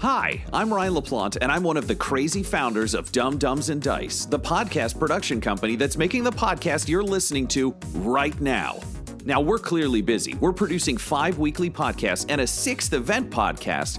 Hi, 0.00 0.44
I'm 0.52 0.72
Ryan 0.72 0.94
LaPlante, 0.94 1.38
and 1.42 1.50
I'm 1.50 1.64
one 1.64 1.76
of 1.76 1.88
the 1.88 1.94
crazy 1.96 2.44
founders 2.44 2.94
of 2.94 3.10
Dumb 3.10 3.36
Dumbs 3.36 3.68
and 3.68 3.82
Dice, 3.82 4.26
the 4.26 4.38
podcast 4.38 4.96
production 4.96 5.40
company 5.40 5.74
that's 5.74 5.96
making 5.96 6.22
the 6.22 6.30
podcast 6.30 6.88
you're 6.88 7.02
listening 7.02 7.48
to 7.48 7.74
right 7.94 8.40
now. 8.40 8.78
Now, 9.24 9.40
we're 9.40 9.58
clearly 9.58 10.00
busy. 10.00 10.36
We're 10.36 10.52
producing 10.52 10.96
five 10.96 11.40
weekly 11.40 11.68
podcasts 11.68 12.26
and 12.28 12.40
a 12.40 12.46
sixth 12.46 12.92
event 12.92 13.28
podcast, 13.30 13.98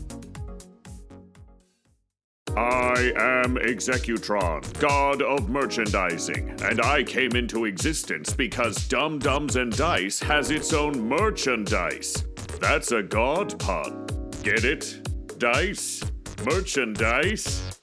I 3.01 3.41
am 3.41 3.55
Executron, 3.55 4.79
god 4.79 5.23
of 5.23 5.49
merchandising, 5.49 6.61
and 6.61 6.79
I 6.81 7.01
came 7.01 7.31
into 7.31 7.65
existence 7.65 8.31
because 8.31 8.87
Dumb 8.87 9.17
Dumbs 9.17 9.55
and 9.55 9.75
Dice 9.75 10.19
has 10.19 10.51
its 10.51 10.71
own 10.71 11.09
merchandise. 11.09 12.27
That's 12.59 12.91
a 12.91 13.01
god 13.01 13.57
pun. 13.57 14.05
Get 14.43 14.65
it? 14.65 15.01
Dice? 15.39 16.03
Merchandise? 16.45 17.79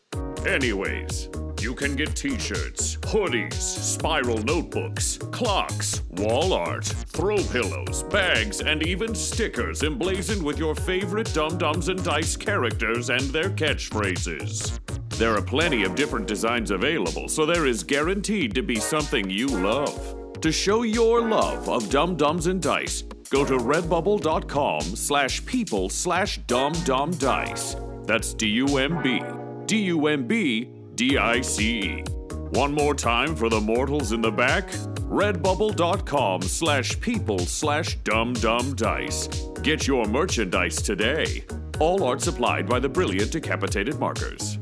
Anyways, 0.47 1.31
you 1.61 1.75
can 1.75 1.97
get 1.97 2.15
t 2.15 2.39
shirts, 2.39 2.95
hoodies, 2.99 3.55
spiral 3.55 4.39
notebooks, 4.45 5.19
clocks, 5.33 6.03
wall 6.11 6.53
art, 6.53 6.85
throw 6.85 7.39
pillows, 7.51 8.05
bags, 8.05 8.61
and 8.61 8.87
even 8.87 9.17
stickers 9.17 9.83
emblazoned 9.83 10.45
with 10.45 10.61
your 10.61 10.77
favorite 10.77 11.35
Dumb 11.35 11.59
Dumbs 11.59 11.89
and 11.89 12.05
Dice 12.05 12.37
characters 12.37 13.11
and 13.11 13.23
their 13.23 13.51
catchphrases. 13.51 14.79
There 15.19 15.35
are 15.35 15.43
plenty 15.43 15.83
of 15.83 15.97
different 15.97 16.29
designs 16.29 16.71
available, 16.71 17.29
so 17.29 17.45
there 17.45 17.67
is 17.67 17.83
guaranteed 17.83 18.55
to 18.55 18.63
be 18.63 18.77
something 18.77 19.29
you 19.29 19.49
love. 19.49 20.41
To 20.41 20.53
show 20.53 20.83
your 20.83 21.21
love 21.21 21.69
of 21.69 21.91
Dumb 21.91 22.15
Dumbs 22.15 22.47
and 22.47 22.63
Dice, 22.63 23.03
go 23.29 23.45
to 23.45 23.59
redbubble.com 23.59 24.83
slash 24.83 25.45
people 25.45 25.89
slash 25.89 26.39
dumbdumbdice. 26.43 28.07
That's 28.07 28.33
D-U-M-B. 28.33 29.23
D-U-M-B 29.67 30.69
D-I-C-E. 30.99 32.03
One 32.51 32.73
more 32.73 32.95
time 32.95 33.37
for 33.37 33.49
the 33.49 33.61
mortals 33.61 34.13
in 34.13 34.21
the 34.21 34.33
back. 34.33 34.69
Redbubble.com 35.09 36.43
slash 36.43 37.01
people 37.01 37.39
slash 37.39 37.99
dumbdumbdice. 37.99 39.63
Get 39.63 39.87
your 39.87 40.07
merchandise 40.07 40.83
today. 40.83 41.45
All 41.79 42.03
art 42.03 42.21
supplied 42.21 42.69
by 42.69 42.81
the 42.81 42.89
brilliant 42.89 43.31
decapitated 43.31 43.99
markers. 44.01 44.59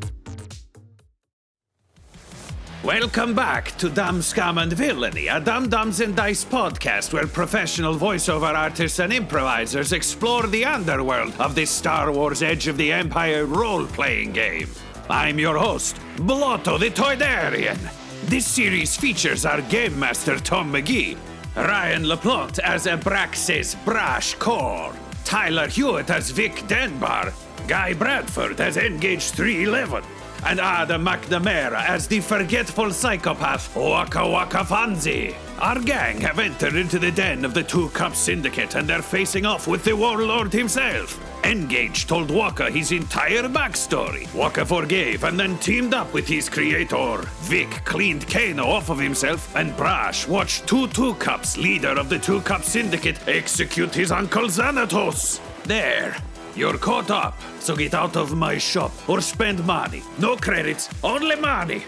Welcome 2.84 3.34
back 3.34 3.76
to 3.78 3.88
Dumb 3.88 4.22
Scum 4.22 4.58
and 4.58 4.72
Villainy, 4.72 5.26
a 5.26 5.40
Dumb 5.40 5.68
Dumbs 5.68 6.00
and 6.00 6.14
Dice 6.14 6.44
podcast 6.44 7.12
where 7.12 7.26
professional 7.26 7.96
voiceover 7.96 8.54
artists 8.54 9.00
and 9.00 9.12
improvisers 9.12 9.92
explore 9.92 10.46
the 10.46 10.64
underworld 10.64 11.34
of 11.40 11.54
this 11.54 11.70
Star 11.70 12.12
Wars 12.12 12.42
Edge 12.42 12.68
of 12.68 12.76
the 12.76 12.92
Empire 12.92 13.46
role 13.46 13.86
playing 13.86 14.32
game. 14.32 14.68
I'm 15.10 15.38
your 15.38 15.58
host, 15.58 15.96
Blotto 16.18 16.78
the 16.78 16.90
Toydarian. 16.90 17.78
This 18.26 18.46
series 18.46 18.96
features 18.96 19.44
our 19.44 19.62
Game 19.62 19.98
Master 19.98 20.38
Tom 20.38 20.72
McGee, 20.72 21.16
Ryan 21.56 22.04
LaPlante 22.04 22.60
as 22.60 22.86
Abraxas 22.86 23.82
Brash 23.84 24.34
Core, 24.34 24.94
Tyler 25.24 25.66
Hewitt 25.66 26.10
as 26.10 26.30
Vic 26.30 26.62
Denbar, 26.68 27.32
Guy 27.66 27.94
Bradford 27.94 28.60
as 28.60 28.76
Engage 28.76 29.30
311, 29.30 30.04
and 30.46 30.60
Adam 30.60 31.04
McNamara 31.04 31.84
as 31.88 32.06
the 32.06 32.20
forgetful 32.20 32.92
psychopath 32.92 33.74
Waka 33.74 34.28
Waka 34.28 34.58
Fanzi. 34.58 35.34
Our 35.58 35.80
gang 35.80 36.20
have 36.20 36.38
entered 36.38 36.76
into 36.76 36.98
the 36.98 37.10
den 37.10 37.44
of 37.44 37.52
the 37.52 37.62
Two 37.62 37.88
Cup 37.90 38.14
Syndicate 38.14 38.76
and 38.76 38.88
they're 38.88 39.02
facing 39.02 39.44
off 39.44 39.66
with 39.66 39.82
the 39.82 39.96
warlord 39.96 40.52
himself. 40.52 41.20
Engage 41.44 42.06
told 42.06 42.30
Waka 42.30 42.70
his 42.70 42.92
entire 42.92 43.42
backstory. 43.42 44.32
Waka 44.34 44.64
forgave 44.64 45.24
and 45.24 45.38
then 45.38 45.58
teamed 45.58 45.94
up 45.94 46.12
with 46.12 46.28
his 46.28 46.48
creator. 46.48 47.18
Vic 47.42 47.70
cleaned 47.84 48.28
Kano 48.28 48.66
off 48.66 48.90
of 48.90 48.98
himself, 48.98 49.54
and 49.56 49.76
Brash 49.76 50.28
watched 50.28 50.66
two 50.66 50.86
Two 50.88 51.14
Cups, 51.14 51.56
leader 51.56 51.98
of 51.98 52.08
the 52.08 52.18
Two 52.18 52.40
Cup 52.42 52.62
Syndicate, 52.62 53.18
execute 53.28 53.94
his 53.94 54.12
uncle 54.12 54.44
Xanatos. 54.44 55.40
There. 55.64 56.16
You're 56.56 56.78
caught 56.78 57.10
up, 57.10 57.38
so 57.60 57.76
get 57.76 57.92
out 57.92 58.16
of 58.16 58.34
my 58.34 58.56
shop 58.56 58.90
or 59.10 59.20
spend 59.20 59.62
money. 59.66 60.02
No 60.18 60.36
credits, 60.36 60.88
only 61.04 61.36
money. 61.36 61.82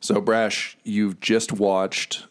So, 0.00 0.22
Brash, 0.22 0.78
you've 0.84 1.20
just 1.20 1.52
watched 1.52 2.26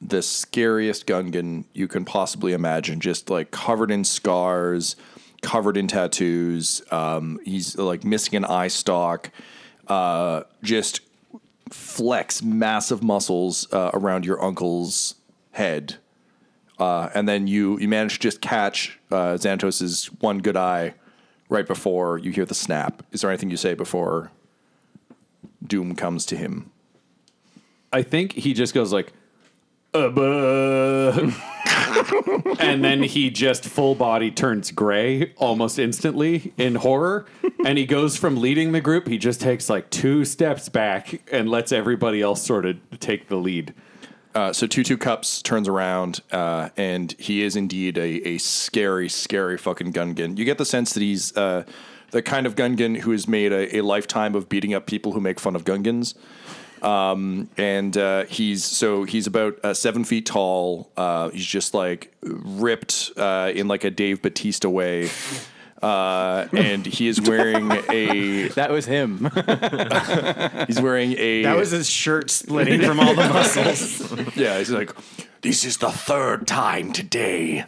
the 0.00 0.22
scariest 0.22 1.06
Gungan 1.06 1.66
you 1.74 1.86
can 1.86 2.06
possibly 2.06 2.54
imagine, 2.54 2.98
just 2.98 3.28
like 3.28 3.50
covered 3.50 3.90
in 3.90 4.04
scars, 4.04 4.96
covered 5.42 5.76
in 5.76 5.86
tattoos. 5.86 6.80
Um, 6.90 7.38
he's 7.44 7.76
like 7.76 8.02
missing 8.02 8.34
an 8.36 8.46
eye 8.46 8.68
stalk, 8.68 9.30
uh, 9.88 10.44
just 10.62 11.00
flex 11.68 12.42
massive 12.42 13.02
muscles 13.02 13.70
uh, 13.70 13.90
around 13.92 14.24
your 14.24 14.42
uncle's 14.42 15.14
head. 15.50 15.98
Uh, 16.82 17.08
and 17.14 17.28
then 17.28 17.46
you, 17.46 17.78
you 17.78 17.86
manage 17.86 18.14
to 18.14 18.18
just 18.18 18.40
catch 18.40 18.98
uh, 19.12 19.34
Xanatos's 19.34 20.06
one 20.18 20.38
good 20.38 20.56
eye 20.56 20.94
right 21.48 21.64
before 21.64 22.18
you 22.18 22.32
hear 22.32 22.44
the 22.44 22.56
snap. 22.56 23.04
Is 23.12 23.20
there 23.20 23.30
anything 23.30 23.50
you 23.50 23.56
say 23.56 23.74
before 23.74 24.32
Doom 25.64 25.94
comes 25.94 26.26
to 26.26 26.36
him? 26.36 26.72
I 27.92 28.02
think 28.02 28.32
he 28.32 28.52
just 28.52 28.74
goes 28.74 28.92
like, 28.92 29.12
uh, 29.94 30.08
buh." 30.08 31.30
and 32.58 32.82
then 32.82 33.04
he 33.04 33.30
just 33.30 33.64
full 33.64 33.94
body 33.94 34.32
turns 34.32 34.72
gray 34.72 35.34
almost 35.36 35.78
instantly 35.78 36.52
in 36.58 36.74
horror. 36.74 37.26
And 37.64 37.78
he 37.78 37.86
goes 37.86 38.16
from 38.16 38.38
leading 38.38 38.72
the 38.72 38.80
group, 38.80 39.06
he 39.06 39.18
just 39.18 39.40
takes 39.40 39.70
like 39.70 39.88
two 39.90 40.24
steps 40.24 40.68
back 40.68 41.22
and 41.30 41.48
lets 41.48 41.70
everybody 41.70 42.20
else 42.22 42.42
sort 42.42 42.66
of 42.66 42.76
take 42.98 43.28
the 43.28 43.36
lead. 43.36 43.72
Uh, 44.34 44.52
so 44.52 44.66
Tutu 44.66 44.96
Cups 44.96 45.42
turns 45.42 45.68
around, 45.68 46.20
uh, 46.30 46.70
and 46.76 47.12
he 47.18 47.42
is 47.42 47.54
indeed 47.54 47.98
a, 47.98 48.26
a 48.26 48.38
scary, 48.38 49.08
scary 49.08 49.58
fucking 49.58 49.92
Gungan. 49.92 50.38
You 50.38 50.44
get 50.44 50.58
the 50.58 50.64
sense 50.64 50.94
that 50.94 51.00
he's 51.00 51.36
uh, 51.36 51.64
the 52.12 52.22
kind 52.22 52.46
of 52.46 52.54
Gungan 52.54 53.00
who 53.00 53.10
has 53.10 53.28
made 53.28 53.52
a, 53.52 53.76
a 53.76 53.82
lifetime 53.82 54.34
of 54.34 54.48
beating 54.48 54.72
up 54.72 54.86
people 54.86 55.12
who 55.12 55.20
make 55.20 55.38
fun 55.38 55.54
of 55.54 55.64
Gungans. 55.64 56.14
Um, 56.82 57.48
and 57.56 57.96
uh, 57.96 58.24
he's 58.24 58.64
so 58.64 59.04
he's 59.04 59.26
about 59.26 59.58
uh, 59.62 59.74
seven 59.74 60.02
feet 60.02 60.26
tall. 60.26 60.90
Uh, 60.96 61.28
he's 61.28 61.46
just 61.46 61.74
like 61.74 62.12
ripped 62.22 63.12
in 63.16 63.68
like 63.68 63.84
a 63.84 63.90
Dave 63.90 64.22
Bautista 64.22 64.68
way. 64.68 65.10
Uh, 65.82 66.46
and 66.52 66.86
he 66.86 67.08
is 67.08 67.20
wearing 67.20 67.70
a 67.90 68.48
That 68.54 68.70
was 68.70 68.86
him. 68.86 69.18
he's 70.68 70.80
wearing 70.80 71.16
a 71.18 71.42
that 71.42 71.56
was 71.56 71.72
his 71.72 71.90
shirt 71.90 72.30
splitting 72.30 72.80
from 72.82 73.00
all 73.00 73.14
the 73.14 73.28
muscles. 73.28 74.12
Yeah, 74.36 74.58
he's 74.58 74.70
like, 74.70 74.92
this 75.40 75.64
is 75.64 75.78
the 75.78 75.90
third 75.90 76.46
time 76.46 76.92
today. 76.92 77.64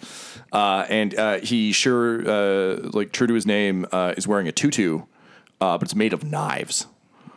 Uh, 0.52 0.87
and 0.88 1.14
uh, 1.19 1.38
he 1.40 1.72
sure, 1.72 2.22
uh, 2.28 2.76
like 2.93 3.11
true 3.11 3.26
to 3.26 3.34
his 3.34 3.46
name, 3.46 3.87
uh, 3.90 4.14
is 4.17 4.28
wearing 4.28 4.46
a 4.46 4.52
tutu, 4.52 5.00
uh, 5.60 5.76
but 5.78 5.82
it's 5.82 5.96
made 5.96 6.12
of 6.12 6.22
knives. 6.22 6.87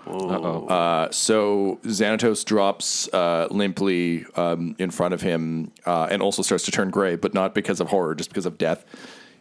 Uh, 0.08 1.10
so 1.12 1.80
Xanatos 1.84 2.46
drops 2.46 3.12
uh, 3.14 3.48
limply 3.52 4.26
um, 4.36 4.76
in 4.80 4.92
front 4.92 5.14
of 5.14 5.22
him 5.22 5.72
uh, 5.86 6.08
and 6.10 6.22
also 6.22 6.42
starts 6.42 6.66
to 6.66 6.72
turn 6.72 6.90
gray, 6.90 7.16
but 7.16 7.34
not 7.34 7.54
because 7.54 7.80
of 7.80 7.90
horror, 7.90 8.16
just 8.16 8.30
because 8.30 8.46
of 8.46 8.58
death. 8.58 8.86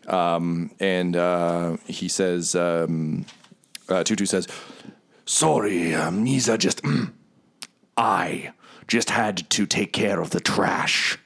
Um, 0.07 0.71
and 0.81 1.17
uh, 1.17 1.77
he 1.87 2.09
says, 2.09 2.55
um, 2.55 3.27
uh, 3.89 4.05
Tutu 4.05 4.27
says, 4.27 4.47
Sorry, 5.25 5.95
um, 5.95 6.25
Misa 6.25 6.59
just. 6.59 6.81
I 7.97 8.53
just 8.87 9.11
had 9.11 9.49
to 9.51 9.67
take 9.67 9.93
care 9.93 10.21
of 10.21 10.31
the 10.31 10.41
trash. 10.41 11.19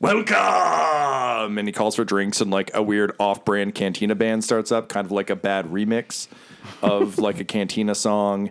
welcome, 0.00 1.58
and 1.58 1.66
he 1.66 1.72
calls 1.72 1.96
for 1.96 2.04
drinks, 2.04 2.40
and 2.40 2.50
like 2.50 2.70
a 2.74 2.82
weird 2.82 3.12
off-brand 3.18 3.74
cantina 3.74 4.14
band 4.14 4.44
starts 4.44 4.70
up, 4.70 4.88
kind 4.88 5.04
of 5.04 5.12
like 5.12 5.30
a 5.30 5.36
bad 5.36 5.66
remix 5.66 6.28
of 6.82 7.18
like 7.18 7.40
a 7.40 7.44
cantina 7.44 7.94
song, 7.94 8.50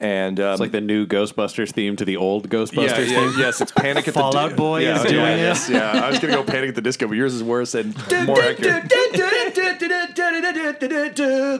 and 0.00 0.40
um, 0.40 0.52
It's 0.52 0.60
like 0.60 0.72
the 0.72 0.80
new 0.80 1.06
Ghostbusters 1.06 1.70
theme 1.72 1.94
to 1.96 2.04
the 2.04 2.16
old 2.16 2.48
Ghostbusters 2.48 3.06
yeah, 3.08 3.20
yeah, 3.20 3.30
theme. 3.30 3.38
yes, 3.38 3.60
it's 3.60 3.70
Panic 3.72 4.08
at 4.08 4.14
the 4.14 4.20
Fallout 4.20 4.50
Di- 4.50 4.56
Boy 4.56 4.80
yeah, 4.82 4.96
is 4.98 5.04
yeah, 5.04 5.10
doing 5.10 5.26
it. 5.38 5.38
yes, 5.38 5.68
yeah, 5.68 5.92
I 6.04 6.08
was 6.10 6.18
gonna 6.18 6.32
go 6.34 6.42
Panic 6.42 6.70
at 6.70 6.74
the 6.74 6.80
Disco, 6.82 7.06
but 7.06 7.16
yours 7.16 7.34
is 7.34 7.42
worse 7.42 7.74
and 7.74 7.94
more 8.26 8.40
accurate. 8.40 8.88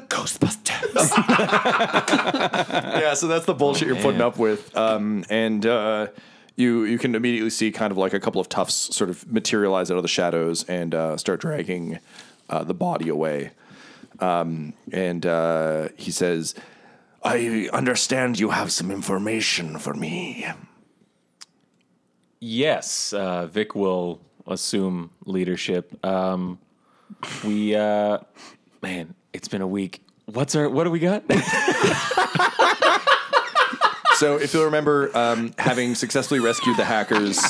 Ghostbusters. 0.08 1.10
yeah, 3.00 3.14
so 3.14 3.26
that's 3.28 3.46
the 3.46 3.54
bullshit 3.54 3.88
you're 3.88 3.96
putting 3.96 4.20
up 4.20 4.38
with, 4.38 4.74
um, 4.76 5.24
and 5.30 5.64
uh, 5.66 6.08
you 6.56 6.84
you 6.84 6.98
can 6.98 7.14
immediately 7.14 7.50
see 7.50 7.70
kind 7.70 7.90
of 7.90 7.98
like 7.98 8.12
a 8.14 8.20
couple 8.20 8.40
of 8.40 8.48
toughs 8.48 8.74
sort 8.94 9.10
of 9.10 9.30
materialize 9.30 9.90
out 9.90 9.96
of 9.96 10.02
the 10.02 10.08
shadows 10.08 10.64
and 10.64 10.94
uh, 10.94 11.16
start 11.16 11.40
dragging 11.40 11.98
uh, 12.48 12.64
the 12.64 12.74
body 12.74 13.08
away. 13.08 13.50
Um, 14.20 14.74
and 14.92 15.24
uh, 15.24 15.88
he 15.96 16.10
says, 16.10 16.54
"I 17.22 17.68
understand 17.72 18.38
you 18.38 18.50
have 18.50 18.72
some 18.72 18.90
information 18.90 19.78
for 19.78 19.94
me." 19.94 20.46
Yes, 22.40 23.12
uh, 23.12 23.46
Vic 23.46 23.74
will 23.74 24.20
assume 24.46 25.10
leadership. 25.26 26.04
Um, 26.04 26.58
we, 27.44 27.74
uh, 27.76 28.18
man, 28.82 29.14
it's 29.32 29.48
been 29.48 29.60
a 29.60 29.66
week. 29.66 30.02
What's 30.26 30.54
our? 30.54 30.68
What 30.68 30.84
do 30.84 30.90
we 30.90 31.00
got? 31.00 31.24
So, 34.20 34.36
if 34.36 34.52
you'll 34.52 34.66
remember, 34.66 35.10
um, 35.16 35.54
having 35.56 35.94
successfully 35.94 36.40
rescued 36.40 36.76
the 36.76 36.84
hackers, 36.84 37.42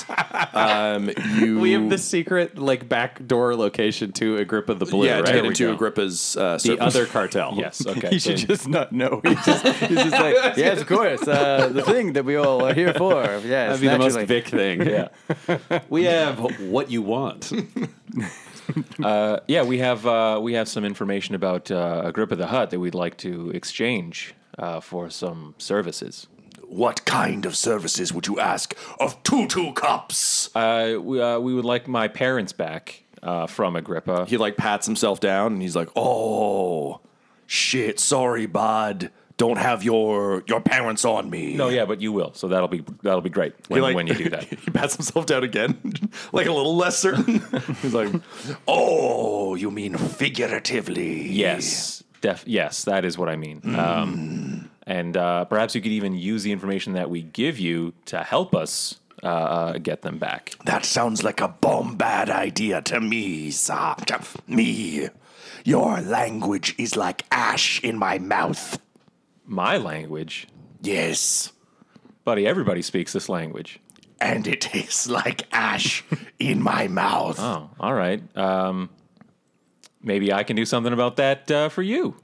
um, 0.55 1.11
you 1.41 1.59
We 1.59 1.73
have 1.73 1.91
the 1.91 1.99
secret 1.99 2.57
like 2.59 2.89
backdoor 2.89 3.57
location 3.57 4.13
to 4.13 4.37
Agrippa 4.37 4.75
the 4.75 4.85
Blue, 4.85 5.05
yeah 5.05 5.17
right? 5.17 5.27
to 5.27 5.33
get 5.33 5.45
into. 5.47 5.73
Agrippa's 5.73 6.37
uh, 6.37 6.53
the 6.53 6.59
servant. 6.61 6.81
other 6.83 7.07
cartel. 7.07 7.55
yes. 7.57 7.85
Okay. 7.91 8.11
He 8.11 8.19
so- 8.21 8.37
should 8.37 8.49
just 8.49 8.69
not 8.69 8.93
know. 8.93 9.21
He's 9.25 9.45
just, 9.45 9.67
he's 9.67 9.97
just 9.97 10.13
like, 10.13 10.35
yes, 10.57 10.81
of 10.81 10.87
course, 10.87 11.27
uh, 11.27 11.71
the 11.71 11.83
thing 11.83 12.13
that 12.13 12.25
we 12.25 12.37
all 12.37 12.65
are 12.65 12.73
here 12.73 12.95
for. 12.95 13.25
Yes, 13.45 13.81
That'd 13.81 13.81
be 13.81 13.89
the 13.89 13.99
most 13.99 14.15
naturally. 14.15 14.27
Vic 14.27 14.47
thing. 14.47 14.87
yeah. 14.87 15.81
We 15.89 16.05
have 16.05 16.61
what 16.61 16.89
you 16.89 17.03
want. 17.03 17.53
Uh, 19.03 19.41
yeah, 19.49 19.65
we 19.65 19.79
have 19.79 20.07
uh, 20.07 20.39
we 20.41 20.53
have 20.53 20.69
some 20.69 20.85
information 20.85 21.35
about 21.35 21.69
uh, 21.73 22.03
Agrippa 22.05 22.37
the 22.37 22.47
Hutt 22.47 22.71
that 22.71 22.79
we'd 22.79 22.95
like 22.95 23.17
to 23.19 23.51
exchange 23.51 24.37
uh, 24.57 24.79
for 24.79 25.11
some 25.11 25.57
services. 25.59 26.29
What 26.71 27.05
kind 27.05 27.47
of 27.47 27.57
services 27.57 28.13
would 28.13 28.29
you 28.29 28.39
ask 28.39 28.77
of 29.01 29.21
Tutu 29.25 29.73
Cups? 29.73 30.55
Uh, 30.55 30.99
we, 31.01 31.21
uh, 31.21 31.39
we 31.41 31.53
would 31.53 31.65
like 31.65 31.89
my 31.89 32.07
parents 32.07 32.53
back 32.53 33.03
uh, 33.25 33.49
from 33.49 33.75
Agrippa. 33.75 34.25
he 34.27 34.37
like 34.37 34.57
pats 34.57 34.87
himself 34.87 35.19
down 35.19 35.53
and 35.55 35.63
he's 35.63 35.75
like, 35.75 35.89
"Oh, 35.97 37.01
shit, 37.47 37.99
sorry, 37.99 38.47
bud. 38.47 39.11
Don't 39.37 39.57
have 39.59 39.83
your 39.83 40.45
your 40.47 40.61
parents 40.61 41.05
on 41.05 41.29
me." 41.29 41.55
no, 41.55 41.69
yeah, 41.71 41.87
but 41.87 42.01
you 42.01 42.13
will, 42.13 42.33
so 42.35 42.47
that'll 42.47 42.69
be 42.69 42.85
that'll 43.03 43.21
be 43.21 43.31
great 43.31 43.53
when, 43.69 43.83
like- 43.83 43.97
when 43.97 44.07
you 44.07 44.15
do 44.15 44.29
that. 44.37 44.45
he 44.45 44.71
pats 44.71 44.95
himself 44.95 45.27
down 45.27 45.43
again, 45.43 45.77
like 46.33 46.47
a 46.47 46.53
little 46.53 46.77
less 46.77 46.99
certain. 46.99 47.43
he's 47.83 47.95
like, 47.95 48.13
"Oh, 48.69 49.55
you 49.57 49.71
mean 49.73 49.97
figuratively?" 49.97 51.27
Yes, 51.29 52.05
def- 52.21 52.45
yes, 52.47 52.85
that 52.85 53.05
is 53.05 53.19
what 53.19 53.29
I 53.29 53.37
mean. 53.37 53.61
Um, 53.77 54.60
and 54.91 55.17
uh, 55.17 55.45
perhaps 55.45 55.77
you 55.77 55.81
could 55.81 55.93
even 55.93 56.17
use 56.17 56.43
the 56.43 56.51
information 56.51 56.95
that 56.95 57.09
we 57.09 57.23
give 57.23 57.61
you 57.61 57.93
to 58.07 58.25
help 58.25 58.57
us 58.57 58.99
uh, 59.23 59.27
uh, 59.29 59.73
get 59.79 60.03
them 60.03 60.19
back. 60.19 60.57
That 60.65 60.85
sounds 60.85 61.23
like 61.23 61.41
a 61.41 61.47
bomb 61.47 61.95
bad 61.97 62.29
idea 62.29 62.83
to 62.83 63.01
me, 63.01 63.53
sir. 63.53 63.95
Me. 64.49 65.09
Your 65.65 66.01
language 66.01 66.75
is 66.77 66.97
like 66.97 67.23
ash 67.31 67.81
in 67.85 67.99
my 67.99 68.19
mouth. 68.19 68.81
My 69.45 69.77
language, 69.77 70.49
Yes. 70.83 71.53
buddy. 72.25 72.45
Everybody 72.45 72.83
speaks 72.83 73.13
this 73.13 73.29
language. 73.29 73.79
And 74.21 74.49
it 74.49 74.61
tastes 74.61 75.09
like 75.09 75.47
ash 75.53 76.03
in 76.41 76.61
my 76.63 76.89
mouth. 76.89 77.39
Oh, 77.39 77.71
all 77.79 77.95
right. 77.95 78.21
Um, 78.37 78.91
maybe 80.03 80.33
I 80.33 80.43
can 80.43 80.57
do 80.57 80.65
something 80.65 80.93
about 80.93 81.17
that 81.17 81.49
uh, 81.49 81.69
for 81.69 81.83
you. 81.83 82.17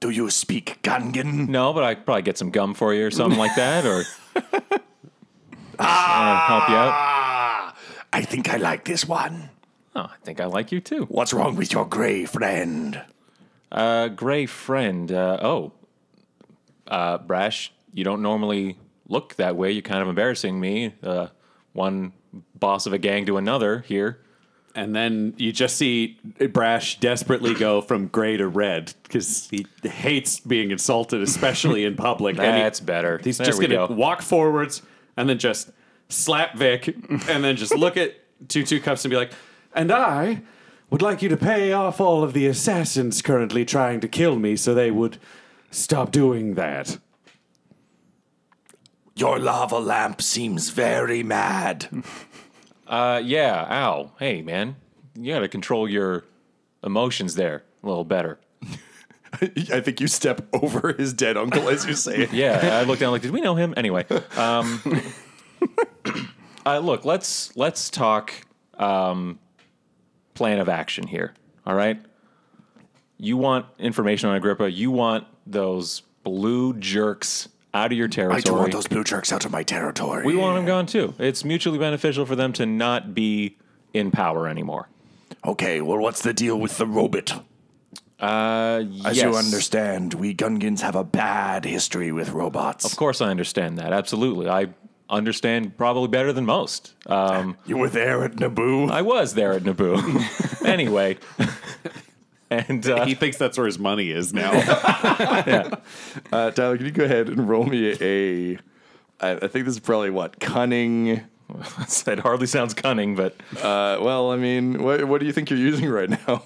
Do 0.00 0.10
you 0.10 0.30
speak 0.30 0.80
Gungan? 0.82 1.48
No, 1.48 1.72
but 1.72 1.82
I 1.82 1.94
could 1.94 2.04
probably 2.04 2.22
get 2.22 2.38
some 2.38 2.50
gum 2.50 2.74
for 2.74 2.94
you 2.94 3.06
or 3.06 3.10
something 3.10 3.38
like 3.38 3.56
that, 3.56 3.84
or 3.84 4.04
uh, 5.78 6.46
help 6.46 6.68
you 6.68 6.76
out. 6.76 6.92
Ah, 6.94 7.74
I 8.12 8.22
think 8.22 8.48
I 8.48 8.58
like 8.58 8.84
this 8.84 9.06
one. 9.06 9.50
Oh, 9.96 10.02
I 10.02 10.16
think 10.22 10.40
I 10.40 10.44
like 10.44 10.70
you 10.70 10.80
too. 10.80 11.04
What's 11.06 11.32
wrong 11.32 11.56
with 11.56 11.72
your 11.72 11.84
gray 11.84 12.24
friend? 12.24 13.02
Uh, 13.72 14.08
gray 14.08 14.46
friend. 14.46 15.10
Uh, 15.10 15.38
oh, 15.42 15.72
uh, 16.86 17.18
Brash, 17.18 17.72
you 17.92 18.04
don't 18.04 18.22
normally 18.22 18.76
look 19.08 19.34
that 19.36 19.56
way. 19.56 19.72
You're 19.72 19.82
kind 19.82 20.02
of 20.02 20.08
embarrassing 20.08 20.60
me. 20.60 20.94
Uh, 21.02 21.28
one 21.72 22.12
boss 22.54 22.86
of 22.86 22.92
a 22.92 22.98
gang 22.98 23.26
to 23.26 23.36
another 23.36 23.80
here. 23.80 24.20
And 24.78 24.94
then 24.94 25.34
you 25.38 25.50
just 25.50 25.76
see 25.76 26.18
Brash 26.52 27.00
desperately 27.00 27.52
go 27.52 27.80
from 27.80 28.06
gray 28.06 28.36
to 28.36 28.46
red 28.46 28.92
because 29.02 29.48
he 29.50 29.66
hates 29.82 30.38
being 30.38 30.70
insulted, 30.70 31.20
especially 31.20 31.84
in 31.84 31.96
public. 31.96 32.38
And 32.38 32.56
he- 32.56 32.62
That's 32.62 32.78
better. 32.78 33.18
He's 33.24 33.38
There 33.38 33.46
just 33.46 33.58
going 33.58 33.70
to 33.70 33.88
go. 33.88 33.94
walk 33.94 34.22
forwards 34.22 34.82
and 35.16 35.28
then 35.28 35.38
just 35.38 35.70
slap 36.08 36.54
Vic 36.56 36.94
and 37.28 37.42
then 37.42 37.56
just 37.56 37.74
look 37.74 37.96
at 37.96 38.14
Tutu 38.48 38.78
Cups 38.78 39.04
and 39.04 39.10
be 39.10 39.16
like, 39.16 39.32
and 39.74 39.90
I 39.90 40.42
would 40.90 41.02
like 41.02 41.22
you 41.22 41.28
to 41.28 41.36
pay 41.36 41.72
off 41.72 42.00
all 42.00 42.22
of 42.22 42.32
the 42.32 42.46
assassins 42.46 43.20
currently 43.20 43.64
trying 43.64 43.98
to 43.98 44.06
kill 44.06 44.36
me 44.36 44.54
so 44.54 44.74
they 44.74 44.92
would 44.92 45.18
stop 45.72 46.12
doing 46.12 46.54
that. 46.54 46.98
Your 49.16 49.40
lava 49.40 49.80
lamp 49.80 50.22
seems 50.22 50.70
very 50.70 51.24
mad. 51.24 51.88
Uh, 52.88 53.20
yeah. 53.24 53.66
Ow. 53.70 54.12
Hey, 54.18 54.42
man, 54.42 54.76
you 55.14 55.32
got 55.32 55.40
to 55.40 55.48
control 55.48 55.88
your 55.88 56.24
emotions 56.82 57.34
there 57.34 57.64
a 57.82 57.86
little 57.86 58.04
better. 58.04 58.38
I 59.32 59.80
think 59.80 60.00
you 60.00 60.08
step 60.08 60.46
over 60.52 60.92
his 60.92 61.12
dead 61.12 61.36
uncle 61.36 61.68
as 61.68 61.84
you 61.86 61.94
say 61.94 62.16
it. 62.16 62.32
Yeah, 62.32 62.80
I 62.80 62.84
looked 62.84 63.00
down 63.00 63.12
like, 63.12 63.22
did 63.22 63.30
we 63.30 63.40
know 63.40 63.54
him? 63.56 63.74
Anyway, 63.76 64.06
um, 64.36 64.80
uh, 66.66 66.78
look, 66.78 67.04
let's 67.04 67.54
let's 67.54 67.90
talk 67.90 68.32
um, 68.78 69.38
plan 70.34 70.58
of 70.58 70.68
action 70.68 71.06
here. 71.06 71.34
All 71.66 71.74
right, 71.74 72.00
you 73.18 73.36
want 73.36 73.66
information 73.78 74.30
on 74.30 74.36
Agrippa. 74.36 74.70
You 74.70 74.90
want 74.90 75.26
those 75.46 76.02
blue 76.24 76.72
jerks 76.74 77.48
out 77.74 77.92
of 77.92 77.98
your 77.98 78.08
territory. 78.08 78.38
I 78.38 78.40
don't 78.40 78.58
want 78.58 78.72
those 78.72 78.86
blue 78.86 79.04
jerks 79.04 79.32
out 79.32 79.44
of 79.44 79.50
my 79.52 79.62
territory. 79.62 80.24
we 80.24 80.36
want 80.36 80.56
them 80.56 80.64
gone 80.66 80.86
too. 80.86 81.14
It's 81.18 81.44
mutually 81.44 81.78
beneficial 81.78 82.26
for 82.26 82.36
them 82.36 82.52
to 82.54 82.66
not 82.66 83.14
be 83.14 83.56
in 83.94 84.10
power 84.10 84.48
anymore. 84.48 84.88
Okay, 85.46 85.80
well, 85.80 85.98
what's 85.98 86.22
the 86.22 86.32
deal 86.32 86.58
with 86.58 86.78
the 86.78 86.86
robot? 86.86 87.44
Uh, 88.20 88.82
As 89.04 89.16
yes. 89.16 89.22
you 89.22 89.36
understand, 89.36 90.14
we 90.14 90.34
Gungans 90.34 90.80
have 90.80 90.96
a 90.96 91.04
bad 91.04 91.64
history 91.64 92.10
with 92.10 92.30
robots. 92.30 92.84
Of 92.84 92.96
course, 92.96 93.20
I 93.20 93.28
understand 93.28 93.78
that. 93.78 93.92
Absolutely, 93.92 94.48
I 94.48 94.68
understand 95.08 95.76
probably 95.76 96.08
better 96.08 96.32
than 96.32 96.44
most. 96.44 96.94
Um, 97.06 97.56
You 97.64 97.76
were 97.78 97.88
there 97.88 98.24
at 98.24 98.32
Naboo. 98.32 98.90
I 98.90 99.02
was 99.02 99.34
there 99.34 99.52
at 99.52 99.62
Naboo. 99.62 100.64
anyway, 100.66 101.18
and 102.50 102.86
uh, 102.88 103.04
He 103.04 103.14
thinks 103.22 103.36
that's 103.36 103.56
where 103.58 103.66
his 103.66 103.78
money 103.78 104.10
is 104.10 104.32
now. 104.32 104.52
Uh, 106.32 106.50
Tyler, 106.50 106.76
can 106.76 106.86
you 106.86 106.92
go 106.92 107.04
ahead 107.04 107.28
and 107.28 107.48
roll 107.48 107.64
me 107.64 107.94
a? 108.00 108.58
I, 109.20 109.32
I 109.32 109.48
think 109.48 109.64
this 109.64 109.74
is 109.74 109.80
probably 109.80 110.10
what 110.10 110.38
cunning. 110.40 111.08
it 112.06 112.18
hardly 112.18 112.46
sounds 112.46 112.74
cunning, 112.74 113.16
but 113.16 113.34
Uh, 113.56 113.98
well, 114.00 114.30
I 114.30 114.36
mean, 114.36 114.82
what, 114.82 115.04
what 115.06 115.20
do 115.20 115.26
you 115.26 115.32
think 115.32 115.50
you're 115.50 115.58
using 115.58 115.88
right 115.88 116.10
now? 116.10 116.42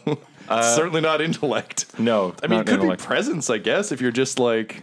Certainly 0.48 1.00
not 1.00 1.20
intellect. 1.20 1.98
no. 1.98 2.34
I 2.42 2.46
mean, 2.46 2.58
not 2.58 2.68
it 2.68 2.70
could 2.70 2.80
intellect. 2.80 3.02
be 3.02 3.06
presence, 3.06 3.50
I 3.50 3.58
guess, 3.58 3.90
if 3.92 4.00
you're 4.00 4.12
just 4.12 4.38
like, 4.38 4.82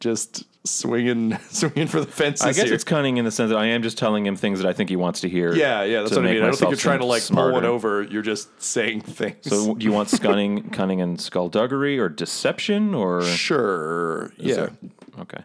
just 0.00 0.44
swinging, 0.64 1.38
swinging 1.50 1.86
for 1.88 2.00
the 2.00 2.06
fences. 2.06 2.46
I 2.46 2.52
guess 2.52 2.64
here. 2.64 2.74
it's 2.74 2.84
cunning 2.84 3.16
in 3.16 3.24
the 3.24 3.30
sense 3.30 3.50
that 3.50 3.58
I 3.58 3.66
am 3.66 3.82
just 3.82 3.98
telling 3.98 4.26
him 4.26 4.36
things 4.36 4.60
that 4.60 4.68
I 4.68 4.72
think 4.72 4.90
he 4.90 4.96
wants 4.96 5.20
to 5.22 5.28
hear. 5.28 5.54
Yeah, 5.54 5.82
yeah, 5.82 6.02
that's 6.02 6.14
what 6.14 6.24
I 6.24 6.32
mean. 6.32 6.42
I 6.42 6.46
don't 6.46 6.56
think 6.56 6.70
you're 6.70 6.76
trying 6.76 7.00
to 7.00 7.06
like 7.06 7.22
smarter. 7.22 7.52
pull 7.52 7.60
one 7.60 7.64
over. 7.64 8.02
You're 8.02 8.22
just 8.22 8.62
saying 8.62 9.02
things. 9.02 9.36
So, 9.42 9.74
do 9.74 9.84
you 9.84 9.92
want 9.92 10.10
cunning, 10.20 10.70
cunning, 10.70 11.00
and 11.00 11.20
skullduggery, 11.20 11.98
or 11.98 12.08
deception, 12.08 12.94
or 12.94 13.22
sure, 13.22 14.32
yeah. 14.36 14.64
it- 14.64 14.72
okay. 15.20 15.42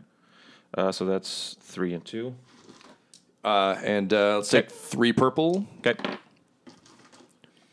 Uh, 0.75 0.91
so 0.91 1.05
that's 1.05 1.55
three 1.61 1.93
and 1.93 2.03
two. 2.03 2.35
Uh, 3.43 3.75
and 3.83 4.13
uh, 4.13 4.37
let's 4.37 4.49
take 4.49 4.71
three 4.71 5.13
purple. 5.13 5.67
Okay. 5.79 5.95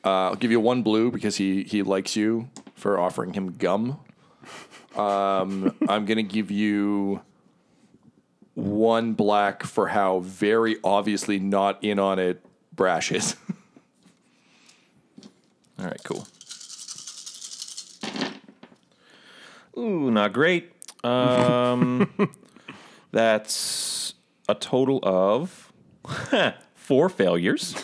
Uh, 0.04 0.08
I'll 0.30 0.34
give 0.34 0.50
you 0.50 0.60
one 0.60 0.82
blue 0.82 1.10
because 1.10 1.36
he 1.36 1.62
he 1.64 1.82
likes 1.82 2.16
you 2.16 2.48
for 2.74 2.98
offering 2.98 3.34
him 3.34 3.56
gum. 3.58 4.00
Um, 5.00 5.74
I'm 5.88 6.04
gonna 6.04 6.22
give 6.22 6.50
you 6.50 7.22
one 8.54 9.14
black 9.14 9.62
for 9.62 9.88
how 9.88 10.20
very 10.20 10.76
obviously 10.84 11.38
not 11.38 11.82
in 11.82 11.98
on 11.98 12.18
it 12.18 12.44
Brash 12.74 13.12
is. 13.12 13.36
All 15.78 15.86
right, 15.86 16.00
cool. 16.04 16.26
Ooh, 19.78 20.10
not 20.10 20.32
great. 20.32 20.72
Um, 21.02 22.12
that's 23.12 24.14
a 24.48 24.54
total 24.54 25.00
of 25.02 25.72
four 26.74 27.08
failures 27.08 27.74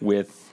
with, 0.00 0.52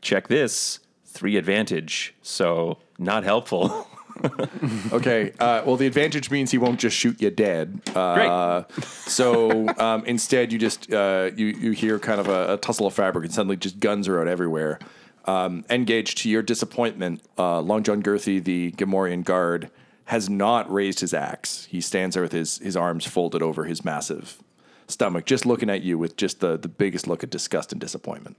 check 0.00 0.28
this, 0.28 0.78
three 1.04 1.36
advantage. 1.36 2.14
So, 2.22 2.78
not 2.98 3.24
helpful. 3.24 3.86
Okay. 4.92 5.32
Uh, 5.38 5.62
well, 5.64 5.76
the 5.76 5.86
advantage 5.86 6.30
means 6.30 6.50
he 6.50 6.58
won't 6.58 6.78
just 6.78 6.96
shoot 6.96 7.20
you 7.20 7.30
dead. 7.30 7.80
Uh, 7.94 8.64
so 9.06 9.68
um, 9.78 10.04
instead, 10.04 10.52
you 10.52 10.58
just 10.58 10.92
uh, 10.92 11.30
you 11.34 11.46
you 11.46 11.70
hear 11.72 11.98
kind 11.98 12.20
of 12.20 12.28
a, 12.28 12.54
a 12.54 12.56
tussle 12.58 12.86
of 12.86 12.94
fabric, 12.94 13.24
and 13.24 13.34
suddenly 13.34 13.56
just 13.56 13.80
guns 13.80 14.08
are 14.08 14.20
out 14.20 14.28
everywhere. 14.28 14.78
Um, 15.24 15.64
engaged 15.70 16.18
to 16.18 16.30
your 16.30 16.42
disappointment, 16.42 17.22
uh, 17.38 17.60
Long 17.60 17.82
John 17.82 18.02
Girthy, 18.02 18.42
the 18.42 18.72
Gamorrean 18.72 19.24
guard, 19.24 19.70
has 20.06 20.28
not 20.28 20.70
raised 20.72 21.00
his 21.00 21.14
axe. 21.14 21.66
He 21.70 21.80
stands 21.80 22.14
there 22.14 22.22
with 22.22 22.32
his 22.32 22.58
his 22.58 22.76
arms 22.76 23.06
folded 23.06 23.42
over 23.42 23.64
his 23.64 23.84
massive 23.84 24.42
stomach, 24.88 25.24
just 25.26 25.46
looking 25.46 25.70
at 25.70 25.82
you 25.82 25.96
with 25.98 26.16
just 26.16 26.40
the 26.40 26.56
the 26.56 26.68
biggest 26.68 27.06
look 27.06 27.22
of 27.22 27.30
disgust 27.30 27.72
and 27.72 27.80
disappointment. 27.80 28.36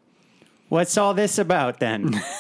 What's 0.70 0.98
all 0.98 1.14
this 1.14 1.38
about 1.38 1.80
then? 1.80 2.22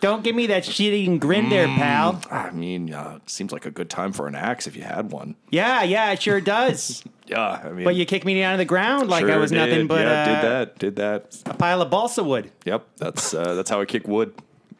Don't 0.00 0.22
give 0.24 0.34
me 0.34 0.46
that 0.46 0.64
shit-eating 0.64 1.18
grin 1.18 1.48
there, 1.48 1.66
pal. 1.66 2.20
I 2.30 2.50
mean, 2.50 2.92
uh, 2.92 3.18
it 3.22 3.28
seems 3.30 3.52
like 3.52 3.66
a 3.66 3.70
good 3.70 3.90
time 3.90 4.12
for 4.12 4.26
an 4.26 4.34
axe 4.34 4.66
if 4.66 4.76
you 4.76 4.82
had 4.82 5.10
one. 5.10 5.34
Yeah, 5.50 5.82
yeah, 5.82 6.12
it 6.12 6.22
sure 6.22 6.40
does. 6.40 7.02
Yeah, 7.28 7.60
I 7.62 7.68
mean, 7.72 7.84
but 7.84 7.94
you 7.94 8.06
kicked 8.06 8.24
me 8.24 8.40
down 8.40 8.52
to 8.52 8.56
the 8.56 8.64
ground 8.64 9.10
like 9.10 9.22
I 9.24 9.28
sure 9.28 9.38
was 9.38 9.52
nothing 9.52 9.86
but 9.86 10.00
yeah, 10.00 10.12
uh, 10.22 10.24
did 10.24 10.42
that, 10.50 10.78
did 10.78 10.96
that. 10.96 11.42
a 11.44 11.52
pile 11.52 11.82
of 11.82 11.90
balsa 11.90 12.24
wood. 12.24 12.50
Yep, 12.64 12.86
that's 12.96 13.34
uh, 13.34 13.54
that's 13.54 13.68
how 13.68 13.82
I 13.82 13.84
kick 13.84 14.08
wood. 14.08 14.32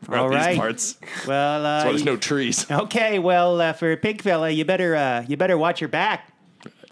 around 0.09 0.33
All 0.35 0.47
these 0.49 0.57
parts. 0.57 0.97
Well, 1.26 1.61
uh, 1.61 1.62
That's 1.62 1.85
why 1.85 1.90
there's 1.92 2.04
no 2.07 2.16
trees. 2.16 2.64
okay. 2.71 3.18
Well, 3.18 3.61
uh, 3.61 3.75
for 3.75 3.92
a 3.92 3.99
pig 3.99 4.23
fella, 4.23 4.49
you 4.49 4.64
better 4.64 4.97
uh, 4.97 5.26
you 5.28 5.37
better 5.37 5.59
watch 5.59 5.83
your 5.83 5.88
back. 5.88 6.33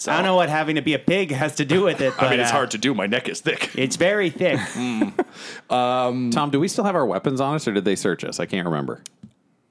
I 0.06 0.16
don't 0.16 0.24
know 0.24 0.36
what 0.36 0.48
having 0.48 0.76
to 0.76 0.82
be 0.82 0.94
a 0.94 0.98
pig 0.98 1.30
has 1.30 1.56
to 1.56 1.64
do 1.64 1.82
with 1.82 2.00
it. 2.00 2.14
But, 2.18 2.24
I 2.26 2.30
mean, 2.30 2.40
it's 2.40 2.50
uh, 2.50 2.54
hard 2.54 2.70
to 2.72 2.78
do. 2.78 2.94
My 2.94 3.06
neck 3.06 3.28
is 3.28 3.40
thick. 3.40 3.70
It's 3.76 3.96
very 3.96 4.30
thick. 4.30 4.60
Tom, 5.68 6.50
do 6.50 6.60
we 6.60 6.68
still 6.68 6.84
have 6.84 6.94
our 6.94 7.06
weapons 7.06 7.40
on 7.40 7.54
us, 7.54 7.66
or 7.66 7.72
did 7.72 7.84
they 7.84 7.96
search 7.96 8.24
us? 8.24 8.38
I 8.40 8.46
can't 8.46 8.66
remember. 8.66 9.02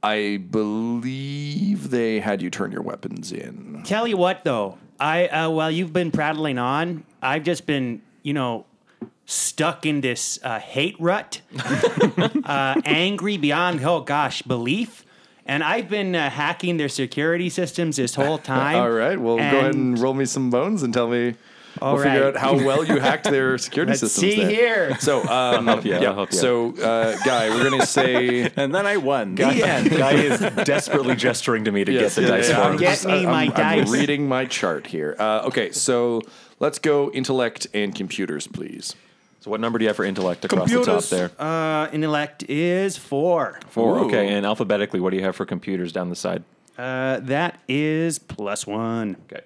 I 0.04 0.38
believe 0.38 1.90
they 1.90 2.20
had 2.20 2.42
you 2.42 2.50
turn 2.50 2.72
your 2.72 2.84
weapons 2.84 3.32
in. 3.32 3.82
Tell 3.86 4.08
you 4.08 4.18
what, 4.18 4.44
though, 4.44 4.78
I 5.00 5.28
uh, 5.28 5.50
while 5.50 5.72
you've 5.72 5.94
been 5.94 6.12
prattling 6.12 6.58
on, 6.58 7.06
I've 7.22 7.44
just 7.44 7.66
been, 7.66 8.02
you 8.22 8.34
know, 8.34 8.66
stuck 9.26 9.86
in 9.86 10.02
this 10.02 10.40
uh, 10.44 10.60
hate 10.60 10.96
rut, 11.00 11.42
uh, 12.46 12.82
angry 12.86 13.38
beyond 13.38 13.84
oh 13.84 14.02
gosh 14.02 14.42
belief, 14.44 15.05
and 15.46 15.64
I've 15.64 15.90
been 15.90 16.16
uh, 16.16 16.30
hacking 16.30 16.78
their 16.78 16.90
security 16.90 17.50
systems 17.50 17.98
this 17.98 18.16
whole 18.16 18.38
time. 18.56 18.76
All 18.78 18.90
right, 18.92 19.20
well, 19.20 19.38
go 19.38 19.44
ahead 19.44 19.76
and 19.76 19.98
roll 20.00 20.14
me 20.14 20.26
some 20.26 20.50
bones 20.50 20.84
and 20.84 20.94
tell 20.94 21.08
me. 21.08 21.36
All 21.82 21.96
we'll 21.96 22.04
figure 22.04 22.24
out 22.28 22.38
how 22.38 22.54
well 22.56 22.86
you 22.86 23.00
hacked 23.02 23.26
their 23.26 23.58
security 23.58 23.90
Let's 23.90 24.00
systems. 24.00 24.22
see 24.34 24.38
there. 24.46 24.50
here. 24.92 24.98
So, 25.02 25.22
um, 25.28 25.66
help 25.68 25.84
you, 25.84 25.92
yeah. 25.92 26.08
I'll 26.08 26.14
help 26.16 26.32
you. 26.32 26.38
So, 26.38 26.70
uh, 26.78 27.18
guy, 27.26 27.50
we're 27.50 27.70
gonna 27.70 27.86
say 27.86 28.50
And 28.56 28.74
then 28.74 28.86
I 28.88 28.96
won. 28.96 29.36
Guy, 29.36 29.56
The 29.56 29.68
end. 29.68 29.90
guy 29.90 30.14
is 30.14 30.40
desperately 30.66 31.16
gesturing 31.16 31.66
to 31.66 31.74
me 31.74 31.84
to 31.84 31.92
Yes, 31.92 32.16
get 32.16 32.22
the 32.22 32.28
yeah, 32.30 32.38
dice 32.38 32.50
yeah, 32.50 32.72
for 32.72 32.78
Get 32.78 32.90
just- 32.92 33.06
me 33.08 33.14
I'm- 33.14 33.26
my 33.26 33.44
I'm 33.48 33.52
dice. 33.52 33.90
reading 33.92 34.26
my 34.26 34.46
chart 34.46 34.88
here. 34.88 35.18
Uh, 35.20 35.42
okay, 35.48 35.74
so 35.74 36.22
let's 36.62 36.80
go 36.80 37.12
intellect 37.12 37.68
and 37.74 37.94
computers, 37.94 38.48
please. 38.48 38.96
So, 39.46 39.52
what 39.52 39.62
number 39.62 39.78
do 39.78 39.84
you 39.84 39.90
have 39.90 39.96
for 39.96 40.04
intellect 40.06 40.44
across 40.44 40.72
the 40.72 40.84
top 40.84 41.04
there? 41.04 41.30
Uh, 41.38 41.88
intellect 41.94 42.42
is 42.50 42.98
four. 42.98 43.60
Four. 43.68 44.00
Ooh. 44.00 44.06
Okay, 44.08 44.30
and 44.34 44.44
alphabetically, 44.44 45.00
what 45.00 45.12
do 45.12 45.18
you 45.18 45.24
have 45.24 45.36
for 45.36 45.46
computers 45.46 45.92
down 45.92 46.10
the 46.10 46.16
side? 46.16 46.44
Uh, 46.80 47.20
that 47.20 47.60
is 47.68 48.18
plus 48.18 48.66
one. 48.66 49.18
Okay. 49.32 49.44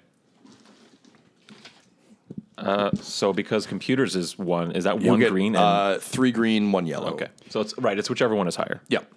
Uh, 2.56 2.90
so 2.94 3.34
because 3.34 3.66
computers 3.66 4.16
is 4.16 4.38
one, 4.38 4.72
is 4.72 4.84
that 4.84 5.02
You 5.02 5.10
one 5.10 5.20
get, 5.20 5.32
green? 5.32 5.54
And, 5.54 5.62
uh, 5.62 5.98
three 5.98 6.32
green, 6.32 6.72
one 6.72 6.86
yellow. 6.86 7.10
okay, 7.10 7.28
so 7.50 7.60
it's 7.60 7.76
right. 7.76 7.98
It's 7.98 8.08
whichever 8.08 8.34
one 8.34 8.48
is 8.48 8.56
higher. 8.56 8.80
Yep. 8.88 9.12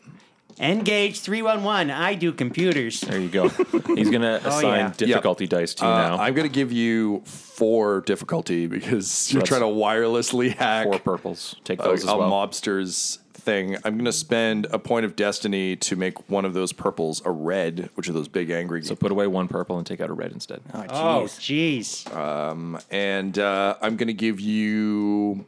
Engage 0.59 1.19
three 1.19 1.41
one 1.41 1.63
one. 1.63 1.89
I 1.89 2.13
do 2.15 2.31
computers. 2.31 3.01
There 3.01 3.19
you 3.19 3.29
go. 3.29 3.49
He's 3.95 4.09
gonna 4.09 4.39
assign 4.43 4.63
Oh, 4.65 4.67
yeah. 4.77 4.93
difficulty 4.95 5.47
dice 5.47 5.73
to 5.75 5.85
you 5.85 5.91
Uh, 5.91 6.09
now. 6.09 6.17
I'm 6.23 6.33
going 6.35 6.47
to 6.47 6.53
give 6.53 6.71
you 6.71 7.21
four 7.25 8.01
difficulty 8.01 8.67
because 8.67 9.31
you're 9.33 9.41
trying 9.43 9.61
to 9.61 9.67
wirelessly 9.67 10.53
hack 10.55 10.85
Four 10.85 10.99
purples. 10.99 11.55
Take 11.63 11.79
a, 11.79 11.83
those 11.83 12.03
as 12.03 12.09
a 12.09 12.17
well. 12.17 12.29
mobster's 12.29 13.19
thing. 13.33 13.75
I'm 13.83 13.95
going 13.95 14.05
to 14.05 14.11
spend 14.13 14.67
a 14.71 14.79
point 14.79 15.05
of 15.05 15.15
destiny 15.15 15.75
to 15.77 15.95
make 15.97 16.29
one 16.29 16.45
of 16.45 16.53
those 16.53 16.71
purples 16.71 17.21
a 17.25 17.31
red, 17.31 17.89
which 17.95 18.07
are 18.07 18.13
those 18.13 18.27
big 18.29 18.49
angry. 18.49 18.83
So 18.83 18.95
put 18.95 19.11
away 19.11 19.27
one 19.27 19.47
purple 19.49 19.77
and 19.77 19.85
take 19.85 19.99
out 19.99 20.09
a 20.09 20.13
red 20.13 20.31
instead. 20.31 20.61
Oh, 20.73 20.85
Oh, 20.89 21.23
jeez. 21.25 22.05
jeez. 22.05 22.83
and 22.91 23.37
uh, 23.39 23.75
I'm 23.81 23.97
going 23.97 24.07
to 24.07 24.13
give 24.13 24.39
you 24.39 25.45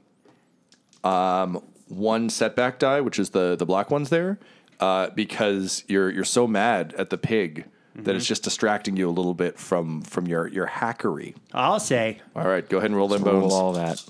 um, 1.03 1.61
one 1.87 2.29
setback 2.29 2.79
die, 2.79 2.99
which 3.01 3.19
is 3.19 3.29
the 3.29 3.55
the 3.55 3.65
black 3.65 3.91
ones 3.91 4.09
there, 4.09 4.39
uh, 4.79 5.09
because 5.11 5.83
you're 5.87 6.09
you're 6.09 6.23
so 6.23 6.47
mad 6.47 6.93
at 6.97 7.09
the 7.09 7.17
pig 7.17 7.65
that 7.95 8.13
it's 8.13 8.25
just 8.25 8.43
distracting 8.43 8.97
you 8.97 9.07
a 9.09 9.11
little 9.11 9.33
bit 9.33 9.57
from 9.57 10.01
from 10.01 10.27
your 10.27 10.47
your 10.47 10.67
hackery. 10.67 11.35
I'll 11.53 11.79
say. 11.79 12.19
All 12.35 12.47
right, 12.47 12.67
go 12.67 12.77
ahead 12.77 12.89
and 12.89 12.97
roll 12.97 13.07
them 13.07 13.23
Roll 13.23 13.41
bones. 13.41 13.53
all 13.53 13.73
that. 13.73 14.03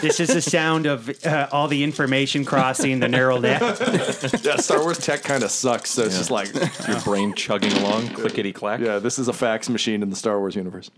This 0.00 0.18
is 0.20 0.28
the 0.28 0.40
sound 0.42 0.86
of 0.86 1.08
uh, 1.24 1.48
all 1.52 1.68
the 1.68 1.84
information 1.84 2.44
crossing 2.44 2.98
the 2.98 3.08
neural 3.08 3.40
net. 3.40 3.60
yeah, 4.42 4.56
Star 4.56 4.80
Wars 4.82 4.98
tech 4.98 5.22
kind 5.22 5.44
of 5.44 5.50
sucks, 5.50 5.90
so 5.90 6.02
it's 6.02 6.18
just 6.18 6.30
like, 6.32 6.52
Your 6.88 7.00
brain 7.02 7.32
chugging 7.34 7.72
along, 7.74 8.08
clickety 8.08 8.52
clack. 8.52 8.80
yeah, 8.80 8.98
this 8.98 9.18
is 9.18 9.28
a 9.28 9.32
fax 9.32 9.68
machine 9.68 10.02
in 10.02 10.10
the 10.10 10.16
Star 10.16 10.38
Wars 10.40 10.56
universe. 10.56 10.90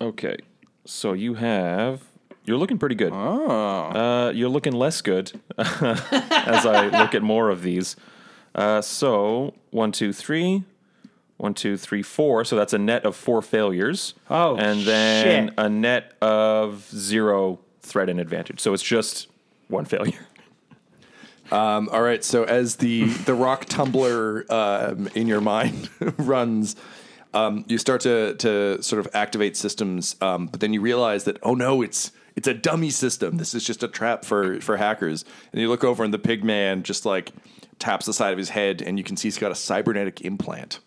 Okay, 0.00 0.36
so 0.84 1.12
you 1.12 1.34
have. 1.34 2.02
You're 2.44 2.56
looking 2.56 2.78
pretty 2.78 2.94
good. 2.94 3.12
Oh. 3.12 3.48
Uh, 3.48 4.32
you're 4.34 4.48
looking 4.48 4.72
less 4.72 5.02
good 5.02 5.32
as 5.58 6.66
I 6.66 6.88
look 6.88 7.14
at 7.14 7.22
more 7.22 7.50
of 7.50 7.62
these. 7.62 7.96
Uh, 8.54 8.80
so 8.80 9.54
one, 9.70 9.92
two, 9.92 10.12
three. 10.12 10.64
One, 11.36 11.54
two, 11.54 11.78
three, 11.78 12.02
four. 12.02 12.44
So 12.44 12.54
that's 12.56 12.74
a 12.74 12.78
net 12.78 13.06
of 13.06 13.16
four 13.16 13.40
failures. 13.40 14.12
Oh, 14.28 14.56
and 14.56 14.82
then 14.82 15.48
shit. 15.48 15.54
a 15.56 15.70
net 15.70 16.12
of 16.20 16.86
zero 16.90 17.60
threat 17.80 18.10
and 18.10 18.20
advantage. 18.20 18.60
So 18.60 18.74
it's 18.74 18.82
just 18.82 19.28
one 19.68 19.84
failure. 19.84 20.26
Um, 21.52 21.88
all 21.90 22.02
right, 22.02 22.22
so 22.22 22.44
as 22.44 22.76
the 22.76 23.06
the 23.06 23.34
rock 23.34 23.64
tumbler 23.64 24.44
um, 24.50 25.08
in 25.16 25.26
your 25.26 25.40
mind 25.40 25.90
runs, 26.16 26.76
um, 27.34 27.64
you 27.66 27.76
start 27.76 28.02
to 28.02 28.36
to 28.36 28.80
sort 28.84 29.04
of 29.04 29.12
activate 29.14 29.56
systems, 29.56 30.14
um, 30.20 30.46
but 30.46 30.60
then 30.60 30.72
you 30.72 30.80
realize 30.80 31.24
that 31.24 31.38
oh 31.42 31.56
no, 31.56 31.82
it's 31.82 32.12
it's 32.40 32.48
a 32.48 32.54
dummy 32.54 32.88
system. 32.88 33.36
This 33.36 33.54
is 33.54 33.64
just 33.64 33.82
a 33.82 33.88
trap 33.88 34.24
for 34.24 34.62
for 34.62 34.78
hackers. 34.78 35.26
And 35.52 35.60
you 35.60 35.68
look 35.68 35.84
over, 35.84 36.02
and 36.02 36.12
the 36.12 36.18
pig 36.18 36.42
man 36.42 36.82
just 36.82 37.04
like 37.04 37.32
taps 37.78 38.06
the 38.06 38.14
side 38.14 38.32
of 38.32 38.38
his 38.38 38.48
head, 38.48 38.80
and 38.80 38.96
you 38.96 39.04
can 39.04 39.18
see 39.18 39.28
he's 39.28 39.36
got 39.36 39.52
a 39.52 39.54
cybernetic 39.54 40.22
implant. 40.22 40.80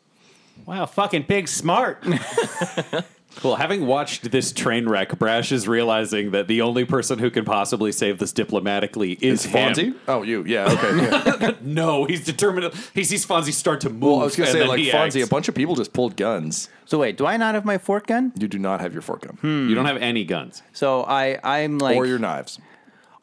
Wow, 0.65 0.87
fucking 0.87 1.25
pig 1.25 1.47
smart. 1.47 2.03
Well, 3.41 3.55
having 3.55 3.87
watched 3.87 4.31
this 4.31 4.51
train 4.51 4.87
wreck, 4.87 5.17
Brash 5.17 5.51
is 5.51 5.67
realizing 5.67 6.31
that 6.31 6.47
the 6.47 6.61
only 6.61 6.85
person 6.85 7.19
who 7.19 7.31
can 7.31 7.45
possibly 7.45 7.91
save 7.91 8.19
this 8.19 8.31
diplomatically 8.31 9.13
is, 9.13 9.45
Is 9.45 9.51
him. 9.51 9.73
Fonzie? 9.73 9.95
Oh, 10.07 10.21
you? 10.21 10.43
Yeah. 10.45 10.71
Okay. 10.71 10.97
Yeah. 10.97 11.51
No, 11.61 12.05
he's 12.05 12.23
determined. 12.23 12.73
He 12.93 13.03
sees 13.03 13.25
Fonzie 13.25 13.53
start 13.53 13.81
to 13.81 13.89
move. 13.89 14.01
well, 14.01 14.21
I 14.21 14.23
was 14.25 14.35
gonna 14.35 14.51
say 14.51 14.59
then 14.59 14.67
like 14.67 14.79
he 14.79 14.91
Fonzie, 14.91 15.21
acts. 15.21 15.27
a 15.27 15.27
bunch 15.27 15.47
of 15.47 15.55
people 15.55 15.75
just 15.75 15.93
pulled 15.93 16.15
guns. 16.15 16.69
So 16.85 16.99
wait, 16.99 17.17
do 17.17 17.25
I 17.25 17.37
not 17.37 17.55
have 17.55 17.65
my 17.65 17.77
fork 17.77 18.07
gun? 18.07 18.31
You 18.37 18.47
do 18.47 18.59
not 18.59 18.81
have 18.81 18.93
your 18.93 19.01
fork 19.01 19.21
gun 19.21 19.37
hmm. 19.37 19.69
You 19.69 19.75
don't 19.75 19.85
have 19.85 19.97
any 19.97 20.23
guns. 20.25 20.61
So 20.73 21.03
I, 21.03 21.39
I'm 21.43 21.79
like, 21.79 21.95
or 21.95 22.05
your 22.05 22.19
knives. 22.19 22.59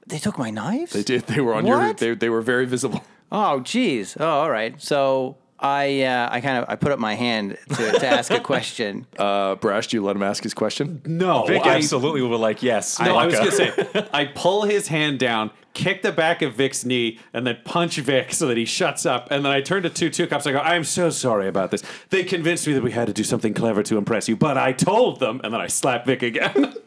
they 0.07 0.19
took 0.19 0.39
my 0.39 0.51
knives. 0.51 0.93
They 0.93 1.03
did. 1.03 1.23
They 1.27 1.41
were 1.41 1.55
on 1.55 1.67
your. 1.67 1.79
What? 1.79 1.99
They, 1.99 2.15
they 2.15 2.29
were 2.31 2.43
very 2.43 2.67
visible. 2.67 3.05
Oh, 3.33 3.61
geez. 3.61 4.17
Oh, 4.19 4.27
all 4.27 4.51
right. 4.51 4.81
So 4.83 5.37
I, 5.61 6.03
uh, 6.03 6.29
I 6.33 6.41
kind 6.41 6.59
of, 6.59 6.65
I 6.69 6.77
put 6.77 6.91
up 6.91 6.99
my 6.99 7.15
hand 7.15 7.59
to, 7.69 7.93
to 7.93 8.07
ask 8.07 8.31
a 8.31 8.41
question. 8.53 9.07
Uh, 9.19 9.57
Brash, 9.57 9.89
do 9.89 9.99
you 9.99 10.05
let 10.05 10.17
him 10.17 10.23
ask 10.23 10.43
his 10.43 10.55
question? 10.55 11.03
No, 11.05 11.45
Vic 11.45 11.67
I, 11.67 11.77
absolutely 11.77 12.23
would 12.23 12.41
like, 12.41 12.63
yes. 12.63 12.99
no, 12.99 13.17
I 13.17 13.27
was 13.27 13.35
gonna 13.35 13.53
say. 13.53 14.09
I 14.13 14.25
pull 14.25 14.63
his 14.63 14.89
hand 14.89 15.19
down, 15.19 15.51
kick 15.75 16.01
the 16.01 16.13
back 16.13 16.41
of 16.41 16.55
Vic's 16.55 16.85
knee, 16.87 17.19
and 17.35 17.47
then 17.47 17.59
punch 17.65 17.97
Vic 17.99 18.33
so 18.33 18.47
that 18.47 18.57
he 18.57 18.65
shuts 18.65 19.05
up. 19.05 19.29
And 19.31 19.45
then 19.45 19.53
I 19.53 19.61
turn 19.61 19.83
to 19.83 19.91
two 19.91 20.09
two 20.09 20.27
cops. 20.27 20.47
I 20.47 20.53
go, 20.53 20.61
"I'm 20.61 20.85
so 20.85 21.11
sorry 21.11 21.47
about 21.47 21.71
this. 21.71 21.83
They 22.09 22.25
convinced 22.25 22.67
me 22.67 22.73
that 22.73 22.83
we 22.83 22.93
had 22.93 23.09
to 23.09 23.13
do 23.13 23.25
something 23.25 23.53
clever 23.53 23.83
to 23.83 23.99
impress 23.99 24.29
you, 24.29 24.37
but 24.37 24.57
I 24.57 24.73
told 24.73 25.21
them." 25.21 25.41
And 25.45 25.53
then 25.53 25.61
I 25.61 25.67
slap 25.67 26.07
Vic 26.07 26.23
again. 26.23 26.75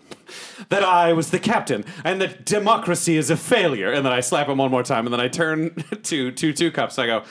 That 0.70 0.84
I 0.84 1.14
was 1.14 1.30
the 1.30 1.40
captain 1.40 1.84
and 2.04 2.22
that 2.22 2.46
democracy 2.46 3.18
is 3.18 3.30
a 3.30 3.36
failure. 3.38 3.92
And 3.92 4.06
then 4.06 4.14
I 4.14 4.22
slap 4.22 4.48
him 4.48 4.58
one 4.58 4.72
more 4.72 4.82
time. 4.82 5.06
And 5.06 5.14
then 5.14 5.20
I 5.20 5.28
turn 5.28 5.76
to 6.04 6.32
two 6.32 6.54
two 6.54 6.72
cops. 6.72 6.98
I 6.98 7.06
go, 7.06 7.24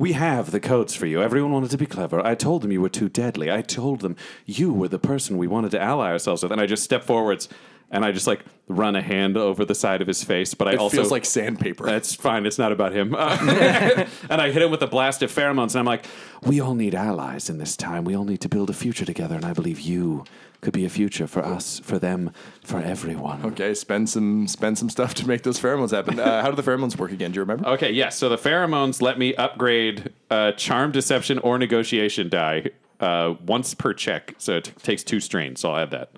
We 0.00 0.12
have 0.12 0.50
the 0.50 0.60
codes 0.60 0.94
for 0.94 1.04
you. 1.04 1.20
Everyone 1.20 1.52
wanted 1.52 1.72
to 1.72 1.76
be 1.76 1.84
clever. 1.84 2.24
I 2.26 2.34
told 2.34 2.62
them 2.62 2.72
you 2.72 2.80
were 2.80 2.88
too 2.88 3.10
deadly. 3.10 3.52
I 3.52 3.60
told 3.60 4.00
them 4.00 4.16
you 4.46 4.72
were 4.72 4.88
the 4.88 4.98
person 4.98 5.36
we 5.36 5.46
wanted 5.46 5.72
to 5.72 5.78
ally 5.78 6.10
ourselves 6.10 6.42
with. 6.42 6.50
And 6.52 6.58
I 6.58 6.64
just 6.64 6.82
step 6.82 7.04
forwards 7.04 7.50
and 7.90 8.02
I 8.02 8.10
just 8.10 8.26
like 8.26 8.42
run 8.66 8.96
a 8.96 9.02
hand 9.02 9.36
over 9.36 9.62
the 9.62 9.74
side 9.74 10.00
of 10.00 10.08
his 10.08 10.24
face. 10.24 10.54
But 10.54 10.68
I 10.68 10.72
It 10.72 10.78
also 10.78 10.96
feels 10.96 11.10
like 11.10 11.26
sandpaper. 11.26 11.84
That's 11.84 12.14
fine. 12.14 12.46
It's 12.46 12.58
not 12.58 12.72
about 12.72 12.94
him. 12.94 13.14
Uh, 13.14 13.36
and 14.30 14.40
I 14.40 14.50
hit 14.50 14.62
him 14.62 14.70
with 14.70 14.80
a 14.80 14.86
blast 14.86 15.22
of 15.22 15.30
pheromones, 15.30 15.74
and 15.74 15.80
I'm 15.80 15.84
like, 15.84 16.06
"We 16.42 16.60
all 16.60 16.74
need 16.74 16.94
allies 16.94 17.50
in 17.50 17.58
this 17.58 17.76
time. 17.76 18.04
We 18.04 18.16
all 18.16 18.24
need 18.24 18.40
to 18.40 18.48
build 18.48 18.70
a 18.70 18.72
future 18.72 19.04
together, 19.04 19.34
and 19.34 19.44
I 19.44 19.52
believe 19.52 19.80
you 19.80 20.24
could 20.60 20.72
be 20.72 20.84
a 20.84 20.88
future 20.88 21.26
for 21.26 21.44
us, 21.44 21.80
for 21.80 21.98
them, 21.98 22.30
for 22.62 22.78
everyone." 22.80 23.44
Okay, 23.44 23.74
spend 23.74 24.08
some 24.08 24.46
spend 24.48 24.78
some 24.78 24.88
stuff 24.90 25.14
to 25.14 25.26
make 25.28 25.42
those 25.42 25.58
pheromones 25.60 25.90
happen. 25.90 26.18
Uh, 26.20 26.42
how 26.42 26.50
do 26.50 26.56
the 26.60 26.62
pheromones 26.68 26.96
work 26.96 27.12
again? 27.12 27.32
Do 27.32 27.36
you 27.36 27.42
remember? 27.42 27.66
Okay, 27.70 27.90
yes. 27.92 28.16
So 28.16 28.28
the 28.28 28.36
pheromones 28.38 29.00
let 29.02 29.18
me 29.18 29.34
upgrade 29.34 30.12
uh, 30.30 30.52
charm, 30.52 30.92
deception, 30.92 31.38
or 31.38 31.58
negotiation 31.58 32.28
die 32.28 32.70
uh, 33.00 33.34
once 33.46 33.74
per 33.74 33.92
check. 33.94 34.34
So 34.38 34.56
it 34.56 34.64
t- 34.64 34.72
takes 34.82 35.02
two 35.02 35.20
strains. 35.20 35.60
So 35.60 35.70
I'll 35.72 35.82
add 35.82 35.90
that. 35.92 36.10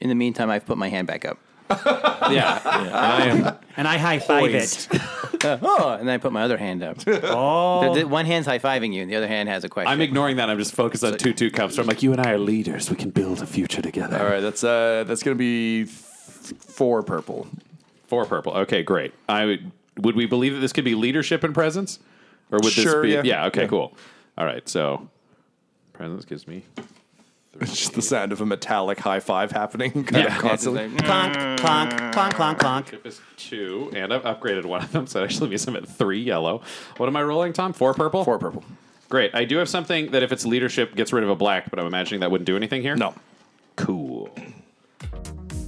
In 0.00 0.08
the 0.08 0.14
meantime, 0.14 0.48
I've 0.50 0.64
put 0.64 0.78
my 0.78 0.88
hand 0.88 1.06
back 1.06 1.24
up. 1.24 1.38
Yeah, 2.30 2.60
yeah. 2.64 2.82
And 2.84 2.94
I 2.94 3.26
am 3.26 3.58
And 3.76 3.88
I 3.88 3.98
high 3.98 4.20
five 4.20 4.54
it. 4.54 4.88
Oh, 5.62 5.96
and 5.98 6.06
then 6.08 6.14
I 6.14 6.18
put 6.18 6.32
my 6.32 6.42
other 6.42 6.56
hand 6.58 6.82
up. 6.82 6.98
Oh, 7.06 7.94
The- 7.94 8.00
the- 8.00 8.08
one 8.08 8.26
hand's 8.26 8.46
high 8.46 8.58
fiving 8.58 8.92
you, 8.92 9.02
and 9.02 9.10
the 9.10 9.16
other 9.16 9.28
hand 9.28 9.48
has 9.48 9.64
a 9.64 9.68
question. 9.68 9.90
I'm 9.92 10.00
ignoring 10.00 10.36
that. 10.36 10.50
I'm 10.50 10.58
just 10.58 10.74
focused 10.74 11.04
on 11.04 11.16
Tutu 11.16 11.50
Cups. 11.50 11.76
So 11.76 11.82
I'm 11.82 11.88
like, 11.88 12.02
you 12.02 12.12
and 12.12 12.20
I 12.20 12.32
are 12.32 12.38
leaders. 12.38 12.90
We 12.90 12.96
can 12.96 13.10
build 13.10 13.40
a 13.42 13.46
future 13.46 13.82
together. 13.82 14.18
All 14.18 14.26
right, 14.30 14.40
that's 14.40 14.62
uh 14.64 15.04
that's 15.06 15.22
gonna 15.22 15.36
be 15.36 15.84
th- 15.84 15.88
four 16.60 17.02
purple. 17.02 17.46
Four 18.06 18.24
purple. 18.26 18.52
Okay, 18.52 18.82
great. 18.82 19.12
I 19.28 19.44
would, 19.46 19.70
would 19.98 20.16
we 20.16 20.26
believe 20.26 20.52
that 20.54 20.60
this 20.60 20.72
could 20.72 20.84
be 20.84 20.94
leadership 20.94 21.44
and 21.44 21.54
presence, 21.54 22.00
or 22.50 22.58
would 22.62 22.72
Sure, 22.72 23.06
this 23.06 23.22
be? 23.22 23.28
yeah. 23.28 23.46
okay, 23.46 23.62
Yeah. 23.62 23.68
cool. 23.68 23.92
All 24.36 24.44
right, 24.44 24.68
so 24.68 25.08
presence 25.92 26.24
gives 26.24 26.48
me 26.48 26.64
It's 27.60 27.76
just 27.76 27.94
the 27.94 28.02
sound 28.02 28.30
of 28.32 28.40
a 28.40 28.46
metallic 28.46 29.00
high 29.00 29.18
five 29.20 29.50
happening 29.50 29.90
kind 30.04 30.24
Yeah. 30.24 30.36
of 30.36 30.40
constantly. 30.40 30.88
clonk, 30.98 31.58
clonk, 31.58 31.90
clonk, 32.12 32.32
clonk, 32.32 32.58
clonk. 32.58 32.86
Tip 32.86 33.04
is 33.04 33.20
two, 33.36 33.90
and 33.94 34.14
I've 34.14 34.22
upgraded 34.22 34.64
one 34.64 34.82
of 34.84 34.92
them, 34.92 35.06
so 35.08 35.20
it 35.20 35.24
actually 35.24 35.50
means 35.50 35.66
I'm 35.66 35.74
at 35.76 35.86
three 35.88 36.20
yellow. 36.22 36.62
What 36.96 37.08
am 37.08 37.16
I 37.16 37.22
rolling, 37.22 37.52
Tom? 37.52 37.72
Four 37.72 37.92
purple. 37.94 38.24
Four 38.24 38.38
purple. 38.38 38.62
Great. 39.08 39.34
I 39.34 39.44
do 39.44 39.56
have 39.56 39.68
something 39.68 40.12
that 40.12 40.22
if 40.22 40.30
it's 40.30 40.46
leadership 40.46 40.94
gets 40.94 41.12
rid 41.12 41.24
of 41.24 41.30
a 41.30 41.34
black, 41.34 41.68
but 41.70 41.80
I'm 41.80 41.86
imagining 41.86 42.20
that 42.20 42.30
wouldn't 42.30 42.46
do 42.46 42.56
anything 42.56 42.82
here. 42.82 42.94
No. 42.94 43.14
Cool. 43.74 44.09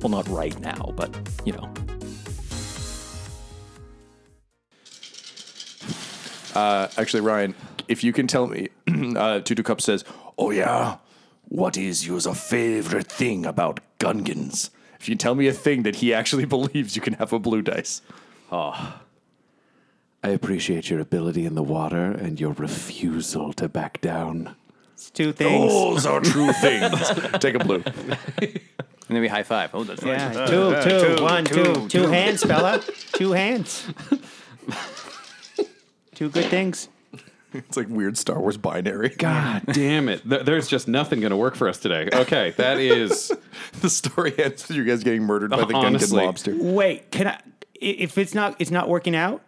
Well, 0.00 0.10
not 0.10 0.28
right 0.28 0.58
now, 0.60 0.92
but 0.96 1.14
you 1.44 1.52
know. 1.52 1.72
Uh, 6.54 6.88
actually, 6.96 7.20
Ryan, 7.20 7.54
if 7.88 8.02
you 8.02 8.12
can 8.12 8.26
tell 8.26 8.46
me, 8.46 8.68
uh, 9.16 9.40
Tutu 9.40 9.62
Cup 9.62 9.80
says, 9.80 10.04
"Oh 10.38 10.50
yeah, 10.50 10.96
what 11.48 11.76
is 11.76 12.06
your 12.06 12.20
favorite 12.20 13.08
thing 13.08 13.44
about 13.44 13.80
Gungans?" 13.98 14.70
If 14.98 15.08
you 15.08 15.14
can 15.14 15.18
tell 15.18 15.34
me 15.34 15.46
a 15.48 15.52
thing 15.52 15.82
that 15.82 15.96
he 15.96 16.14
actually 16.14 16.44
believes, 16.56 16.96
you 16.96 17.02
can 17.02 17.14
have 17.14 17.32
a 17.32 17.38
blue 17.38 17.62
dice. 17.62 18.00
I 18.50 20.30
appreciate 20.30 20.90
your 20.90 20.98
ability 20.98 21.46
in 21.46 21.54
the 21.54 21.62
water 21.62 22.10
and 22.10 22.40
your 22.40 22.52
refusal 22.52 23.52
to 23.52 23.68
back 23.68 24.00
down. 24.00 24.56
It's 24.94 25.10
two 25.10 25.32
things. 25.32 25.72
Those 25.72 26.06
are 26.06 26.20
true 26.20 26.52
things. 26.60 27.10
Take 27.38 27.54
a 27.54 27.58
blue. 27.60 27.84
and 29.08 29.14
then 29.16 29.20
we 29.22 29.28
high 29.28 29.42
five. 29.42 29.70
Oh, 29.74 29.84
that's 29.84 30.02
right. 30.02 30.18
Yeah, 30.18 30.46
two, 30.46 31.16
two, 31.16 31.22
one, 31.22 31.44
two, 31.44 31.88
two 31.88 32.06
hands, 32.08 32.42
fella. 32.42 32.82
Two 33.12 33.32
hands. 33.32 33.86
Two 36.14 36.28
good 36.30 36.46
things. 36.46 36.88
It's 37.52 37.76
like 37.76 37.88
weird 37.88 38.18
Star 38.18 38.38
Wars 38.40 38.56
binary. 38.58 39.10
God 39.10 39.62
damn 39.72 40.08
it. 40.08 40.22
There's 40.24 40.68
just 40.68 40.88
nothing 40.88 41.20
going 41.20 41.30
to 41.30 41.36
work 41.36 41.54
for 41.54 41.68
us 41.68 41.78
today. 41.78 42.08
Okay, 42.12 42.50
that 42.58 42.78
is. 42.78 43.32
the 43.80 43.88
story 43.88 44.34
ends 44.38 44.68
with 44.68 44.76
you 44.76 44.84
guys 44.84 45.02
getting 45.02 45.22
murdered 45.22 45.50
by 45.50 45.58
the 45.58 45.66
Gungan 45.72 45.84
Honestly. 45.86 46.24
lobster. 46.24 46.54
Wait, 46.58 47.10
can 47.10 47.28
I? 47.28 47.32
i- 47.32 47.40
If 47.80 48.18
it's 48.18 48.34
not, 48.34 48.56
it's 48.58 48.70
not 48.70 48.88
working 48.88 49.16
out. 49.16 49.42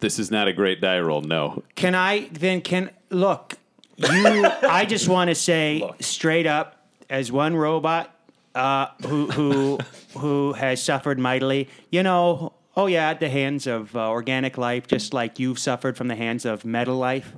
This 0.00 0.18
is 0.18 0.30
not 0.30 0.48
a 0.48 0.52
great 0.52 0.80
die 0.80 1.00
roll, 1.00 1.20
no. 1.22 1.62
Can 1.76 1.94
I 1.94 2.28
then? 2.32 2.60
Can 2.60 2.90
look? 3.10 3.54
You. 3.96 4.46
I 4.68 4.84
just 4.84 5.08
want 5.08 5.28
to 5.28 5.34
say 5.34 5.88
straight 6.00 6.46
up, 6.46 6.84
as 7.08 7.30
one 7.30 7.54
robot 7.54 8.11
uh, 8.54 8.86
who 9.06 9.26
who 9.26 9.78
who 10.18 10.52
has 10.54 10.82
suffered 10.82 11.18
mightily. 11.18 11.68
You 11.90 12.02
know. 12.02 12.52
Oh 12.74 12.86
yeah, 12.86 13.10
at 13.10 13.20
the 13.20 13.28
hands 13.28 13.66
of 13.66 13.94
uh, 13.94 14.08
organic 14.08 14.56
life, 14.56 14.86
just 14.86 15.12
like 15.12 15.38
you've 15.38 15.58
suffered 15.58 15.94
from 15.94 16.08
the 16.08 16.16
hands 16.16 16.46
of 16.46 16.64
metal 16.64 16.96
life. 16.96 17.34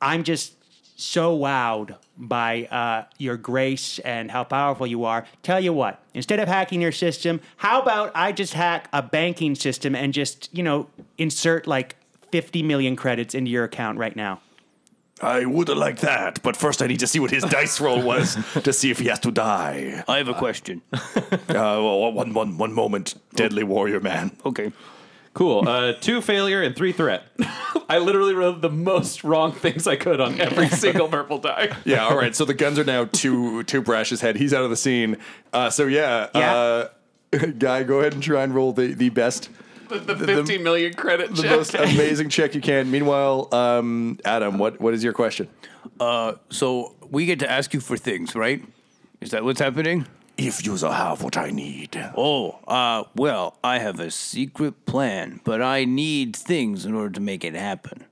I'm 0.00 0.24
just 0.24 0.54
so 0.96 1.38
wowed 1.38 1.96
by 2.16 2.64
uh, 2.64 3.04
your 3.18 3.36
grace 3.36 3.98
and 4.00 4.30
how 4.30 4.44
powerful 4.44 4.86
you 4.86 5.04
are. 5.04 5.26
Tell 5.42 5.60
you 5.60 5.72
what, 5.72 6.02
instead 6.14 6.40
of 6.40 6.48
hacking 6.48 6.80
your 6.80 6.92
system, 6.92 7.40
how 7.58 7.82
about 7.82 8.12
I 8.14 8.32
just 8.32 8.54
hack 8.54 8.88
a 8.92 9.02
banking 9.02 9.54
system 9.54 9.94
and 9.94 10.14
just, 10.14 10.48
you 10.56 10.62
know, 10.62 10.88
insert 11.18 11.66
like 11.66 11.96
50 12.32 12.62
million 12.62 12.96
credits 12.96 13.34
into 13.34 13.50
your 13.50 13.64
account 13.64 13.98
right 13.98 14.16
now? 14.16 14.40
I 15.20 15.44
would 15.46 15.68
like 15.70 16.00
that, 16.00 16.42
but 16.42 16.56
first 16.56 16.82
I 16.82 16.86
need 16.86 17.00
to 17.00 17.06
see 17.06 17.18
what 17.20 17.30
his 17.30 17.42
dice 17.58 17.80
roll 17.80 18.02
was 18.02 18.36
to 18.62 18.72
see 18.72 18.90
if 18.90 18.98
he 18.98 19.06
has 19.08 19.18
to 19.20 19.30
die. 19.30 20.04
I 20.06 20.18
have 20.18 20.28
a 20.28 20.34
question. 20.34 20.82
Uh, 21.48 21.80
well, 21.80 22.12
one, 22.12 22.34
one, 22.34 22.58
one 22.58 22.72
moment, 22.72 23.14
deadly 23.34 23.62
warrior 23.64 24.00
man. 24.00 24.36
Okay. 24.44 24.72
Cool. 25.32 25.66
Uh, 25.66 25.92
two 25.94 26.20
failure 26.20 26.62
and 26.62 26.74
three 26.76 26.92
threat. 26.92 27.22
I 27.88 27.98
literally 27.98 28.34
wrote 28.34 28.60
the 28.60 28.68
most 28.70 29.24
wrong 29.24 29.52
things 29.52 29.86
I 29.86 29.96
could 29.96 30.20
on 30.20 30.40
every 30.40 30.68
single 30.68 31.08
purple 31.08 31.38
die. 31.38 31.74
Yeah, 31.84 32.04
all 32.06 32.16
right. 32.16 32.34
So 32.34 32.44
the 32.44 32.54
guns 32.54 32.78
are 32.78 32.84
now 32.84 33.04
to 33.06 33.62
to 33.64 33.80
Brash's 33.82 34.20
head. 34.20 34.36
He's 34.36 34.52
out 34.52 34.64
of 34.64 34.70
the 34.70 34.76
scene. 34.76 35.16
Uh, 35.52 35.70
so 35.70 35.86
yeah, 35.86 36.28
Yeah. 36.34 36.54
Uh, 36.54 36.88
guy, 37.58 37.82
go 37.84 38.00
ahead 38.00 38.14
and 38.14 38.22
try 38.22 38.42
and 38.42 38.54
roll 38.54 38.72
the 38.72 38.92
the 38.94 39.08
best, 39.10 39.48
The, 39.88 39.98
the 39.98 40.16
50 40.16 40.58
million 40.58 40.94
credit 40.94 41.34
the 41.34 41.42
check. 41.42 41.50
most 41.50 41.74
amazing 41.76 42.28
check 42.28 42.54
you 42.54 42.60
can. 42.60 42.90
Meanwhile, 42.90 43.48
um, 43.54 44.18
Adam, 44.24 44.58
what 44.58 44.80
what 44.80 44.94
is 44.94 45.02
your 45.04 45.12
question? 45.12 45.48
So 46.50 46.94
we 47.10 47.26
get 47.26 47.38
to 47.40 47.50
ask 47.50 47.72
you 47.74 47.80
for 47.80 47.96
things, 47.96 48.34
right? 48.34 48.62
Is 49.20 49.30
that 49.30 49.44
what's 49.44 49.60
happening? 49.60 50.06
If 50.36 50.66
you 50.66 50.76
have 50.76 51.22
what 51.22 51.36
I 51.38 51.50
need, 51.50 51.96
Oh, 52.14 52.58
uh, 52.68 53.04
well, 53.14 53.56
I 53.64 53.78
have 53.78 54.00
a 54.00 54.10
secret 54.10 54.84
plan, 54.84 55.40
but 55.44 55.62
I 55.62 55.86
need 55.86 56.36
things 56.36 56.84
in 56.84 56.94
order 56.94 57.10
to 57.14 57.20
make 57.20 57.42
it 57.44 57.54
happen. 57.54 58.04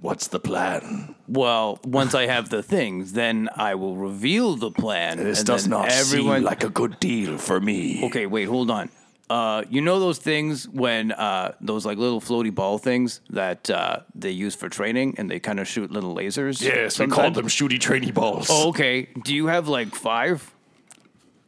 what's 0.00 0.26
the 0.28 0.40
plan? 0.40 1.14
Well, 1.28 1.78
once 1.84 2.14
I 2.14 2.26
have 2.26 2.50
the 2.50 2.62
things, 2.62 3.12
then 3.12 3.48
I 3.56 3.74
will 3.76 3.96
reveal 3.96 4.56
the 4.56 4.70
plan. 4.70 5.18
This 5.18 5.38
and 5.40 5.46
does 5.46 5.62
then 5.64 5.70
not 5.70 5.88
everyone... 5.90 6.38
seem 6.38 6.44
like 6.44 6.64
a 6.64 6.68
good 6.68 6.98
deal 7.00 7.38
for 7.38 7.60
me. 7.60 8.04
Okay, 8.06 8.26
wait, 8.26 8.46
hold 8.46 8.70
on. 8.70 8.90
Uh, 9.30 9.64
you 9.70 9.80
know 9.80 9.98
those 9.98 10.18
things 10.18 10.68
when 10.68 11.10
uh, 11.12 11.54
those 11.60 11.86
like 11.86 11.96
little 11.96 12.20
floaty 12.20 12.54
ball 12.54 12.76
things 12.78 13.20
that 13.30 13.70
uh, 13.70 14.00
they 14.14 14.30
use 14.30 14.54
for 14.54 14.68
training, 14.68 15.14
and 15.16 15.30
they 15.30 15.40
kind 15.40 15.58
of 15.58 15.66
shoot 15.66 15.90
little 15.90 16.14
lasers. 16.14 16.60
Yes, 16.60 16.98
we 16.98 17.04
sometimes? 17.04 17.14
call 17.14 17.30
them 17.30 17.46
shooty 17.46 17.80
trainee 17.80 18.10
balls. 18.10 18.48
Oh, 18.50 18.68
okay. 18.68 19.08
Do 19.24 19.34
you 19.34 19.46
have 19.46 19.66
like 19.66 19.94
five? 19.94 20.50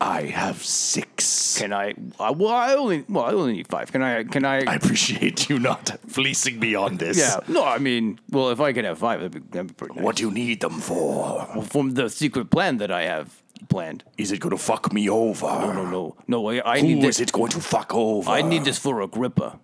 I 0.01 0.23
have 0.25 0.62
six. 0.62 1.59
Can 1.59 1.73
I? 1.73 1.95
Uh, 2.19 2.35
well, 2.37 2.53
I 2.53 2.75
only 2.75 3.05
well, 3.09 3.25
I 3.25 3.33
only 3.33 3.55
need 3.55 3.69
five. 3.69 3.93
Can 3.93 4.03
I? 4.03 4.25
Can 4.25 4.45
I? 4.45 4.59
I 4.65 4.75
appreciate 4.75 5.49
you 5.49 5.59
not 5.59 5.99
fleecing 6.07 6.59
me 6.59 6.75
on 6.75 6.97
this. 6.99 7.19
yeah. 7.19 7.41
No, 7.49 7.65
I 7.65 7.79
mean, 7.79 8.21
well, 8.31 8.51
if 8.51 8.61
I 8.61 8.73
could 8.73 8.85
have 8.85 8.99
five, 8.99 9.21
that'd 9.21 9.33
be, 9.33 9.41
that'd 9.51 9.69
be 9.69 9.75
pretty 9.75 9.95
nice. 9.95 10.05
What 10.05 10.17
do 10.17 10.25
you 10.25 10.31
need 10.31 10.61
them 10.61 10.81
for? 10.81 11.47
from 11.65 11.93
the 11.93 12.09
secret 12.09 12.51
plan 12.51 12.77
that 12.79 12.91
I 12.91 13.05
have 13.05 13.43
planned? 13.69 14.05
Is 14.19 14.33
it 14.33 14.40
going 14.40 14.57
to 14.57 14.62
fuck 14.62 14.92
me 14.92 15.09
over? 15.09 15.47
No, 15.47 15.85
no, 15.90 16.16
no. 16.27 16.49
I, 16.49 16.73
I 16.75 16.81
Who 16.81 16.87
need 16.87 16.99
is 17.05 17.19
this. 17.19 17.29
it 17.29 17.33
going 17.33 17.51
to 17.53 17.61
fuck 17.61 17.95
over? 17.95 18.31
I 18.31 18.42
need 18.42 18.64
this 18.64 18.79
for 18.79 19.01
Agrippa. 19.01 19.59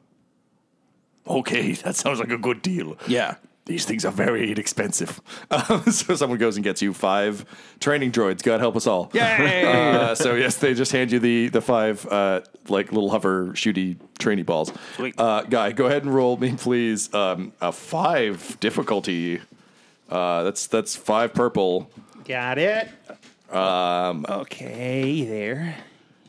Okay, 1.26 1.72
that 1.84 1.96
sounds 1.96 2.18
like 2.18 2.30
a 2.30 2.38
good 2.38 2.62
deal. 2.62 2.96
Yeah. 3.06 3.36
These 3.64 3.84
things 3.84 4.04
are 4.04 4.10
very 4.10 4.50
inexpensive. 4.50 5.20
Um, 5.48 5.82
so 5.92 6.16
someone 6.16 6.40
goes 6.40 6.56
and 6.56 6.64
gets 6.64 6.82
you 6.82 6.92
five 6.92 7.44
training 7.78 8.10
droids. 8.10 8.42
God 8.42 8.58
help 8.58 8.74
us 8.74 8.88
all. 8.88 9.10
Yay! 9.14 9.62
Uh, 10.02 10.14
so 10.16 10.34
yes, 10.34 10.56
they 10.56 10.74
just 10.74 10.90
hand 10.90 11.12
you 11.12 11.20
the 11.20 11.48
the 11.48 11.60
five 11.60 12.04
uh, 12.06 12.40
like 12.68 12.90
little 12.90 13.10
hover 13.10 13.48
shooty 13.52 13.96
trainee 14.18 14.42
balls. 14.42 14.72
Sweet. 14.96 15.14
Uh, 15.16 15.42
guy, 15.42 15.70
go 15.70 15.86
ahead 15.86 16.02
and 16.02 16.12
roll 16.12 16.36
me, 16.36 16.56
please. 16.56 17.12
Um, 17.14 17.52
a 17.60 17.70
five 17.70 18.58
difficulty. 18.58 19.40
Uh, 20.10 20.42
that's 20.42 20.66
that's 20.66 20.96
five 20.96 21.32
purple. 21.32 21.88
Got 22.24 22.58
it. 22.58 22.88
Um, 23.52 24.24
okay, 24.28 25.24
there. 25.24 25.76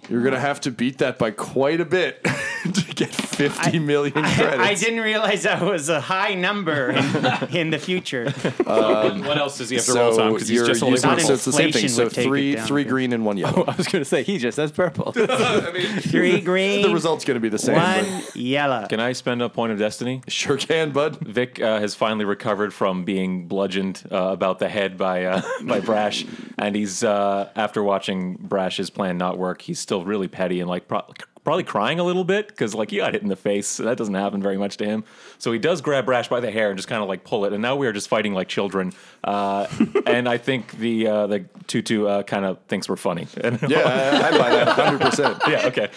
You're 0.09 0.21
gonna 0.23 0.39
have 0.39 0.61
to 0.61 0.71
beat 0.71 0.97
that 0.99 1.17
by 1.17 1.31
quite 1.31 1.79
a 1.81 1.85
bit 1.85 2.23
to 2.63 2.93
get 2.95 3.09
fifty 3.13 3.79
million 3.79 4.13
credits. 4.13 4.59
I 4.59 4.73
didn't 4.75 4.99
realize 4.99 5.43
that 5.43 5.61
was 5.61 5.89
a 5.89 5.99
high 6.01 6.33
number 6.33 6.91
in, 6.91 7.05
in 7.55 7.69
the 7.69 7.79
future. 7.79 8.29
what 8.31 9.37
else 9.37 9.57
does 9.57 9.69
he 9.69 9.77
have 9.77 9.85
to 9.85 9.93
roll 9.93 10.21
on? 10.21 10.33
Because 10.33 10.47
he's 10.49 10.57
you're 10.57 10.67
just 10.67 10.81
holding 10.81 10.93
using- 10.95 11.09
Not 11.09 11.17
purple. 11.19 11.27
so 11.27 11.33
it's 11.33 11.45
the 11.45 11.51
same 11.53 11.71
thing. 11.71 11.83
inflation 11.83 11.89
So 11.89 12.03
would 12.03 12.13
take 12.13 12.25
it 12.25 12.27
three, 12.29 12.55
down 12.55 12.67
three 12.67 12.83
green 12.83 13.13
and 13.13 13.25
one 13.25 13.37
yellow. 13.43 13.63
I 13.65 13.75
was 13.75 13.87
gonna 13.87 14.05
say 14.05 14.23
he 14.23 14.37
just 14.37 14.55
says 14.55 14.71
purple. 14.71 15.11
Three 15.13 16.41
green, 16.41 16.81
the 16.81 16.93
result's 16.93 17.25
gonna 17.25 17.39
be 17.39 17.49
the 17.49 17.59
same. 17.59 17.75
but- 17.75 18.03
one 18.05 18.23
yellow. 18.35 18.87
Can 18.87 18.99
I 18.99 19.13
spend 19.13 19.41
a 19.41 19.49
point 19.49 19.71
of 19.71 19.79
destiny? 19.79 20.21
Sure 20.27 20.57
can, 20.57 20.91
bud. 20.91 21.17
Vic 21.19 21.61
uh, 21.61 21.79
has 21.79 21.95
finally 21.95 22.25
recovered 22.25 22.73
from 22.73 23.03
being 23.03 23.47
bludgeoned 23.47 24.03
uh, 24.11 24.17
about 24.17 24.59
the 24.59 24.67
head 24.69 24.97
by 24.97 25.25
uh, 25.25 25.41
by 25.63 25.79
Brash, 25.79 26.25
and 26.57 26.75
he's 26.75 27.03
uh, 27.03 27.49
after 27.55 27.83
watching 27.83 28.35
Brash's 28.39 28.89
plan 28.89 29.17
not 29.17 29.37
work, 29.37 29.61
he's 29.61 29.79
still 29.93 30.05
really 30.05 30.27
petty 30.27 30.59
and 30.59 30.67
like 30.67 30.87
pro- 30.87 31.05
probably 31.43 31.63
crying 31.63 31.99
a 31.99 32.03
little 32.03 32.23
bit 32.23 32.47
because 32.47 32.73
like 32.73 32.89
he 32.89 32.97
got 32.97 33.13
hit 33.13 33.21
in 33.21 33.27
the 33.29 33.35
face. 33.35 33.67
So 33.67 33.83
that 33.83 33.95
doesn't 33.95 34.15
happen 34.15 34.41
very 34.41 34.57
much 34.57 34.77
to 34.77 34.85
him. 34.85 35.03
So 35.37 35.51
he 35.51 35.59
does 35.59 35.81
grab 35.81 36.09
Rash 36.09 36.29
by 36.29 36.39
the 36.39 36.49
hair 36.49 36.69
and 36.69 36.77
just 36.77 36.87
kind 36.89 37.03
of 37.03 37.07
like 37.07 37.23
pull 37.23 37.45
it, 37.45 37.53
and 37.53 37.61
now 37.61 37.75
we 37.75 37.85
are 37.85 37.93
just 37.93 38.07
fighting 38.07 38.33
like 38.33 38.47
children. 38.47 38.91
Uh, 39.23 39.67
and 40.07 40.27
I 40.27 40.37
think 40.39 40.71
the 40.79 41.05
uh, 41.07 41.27
the 41.27 41.45
tutu 41.67 42.07
uh, 42.07 42.23
kind 42.23 42.43
of 42.43 42.57
thinks 42.67 42.89
we're 42.89 42.95
funny. 42.95 43.27
Yeah, 43.67 43.83
I, 43.85 44.29
I 44.29 44.37
buy 44.37 44.49
that 44.49 44.67
hundred 44.69 45.01
percent. 45.01 45.37
yeah, 45.47 45.67
okay. 45.67 45.89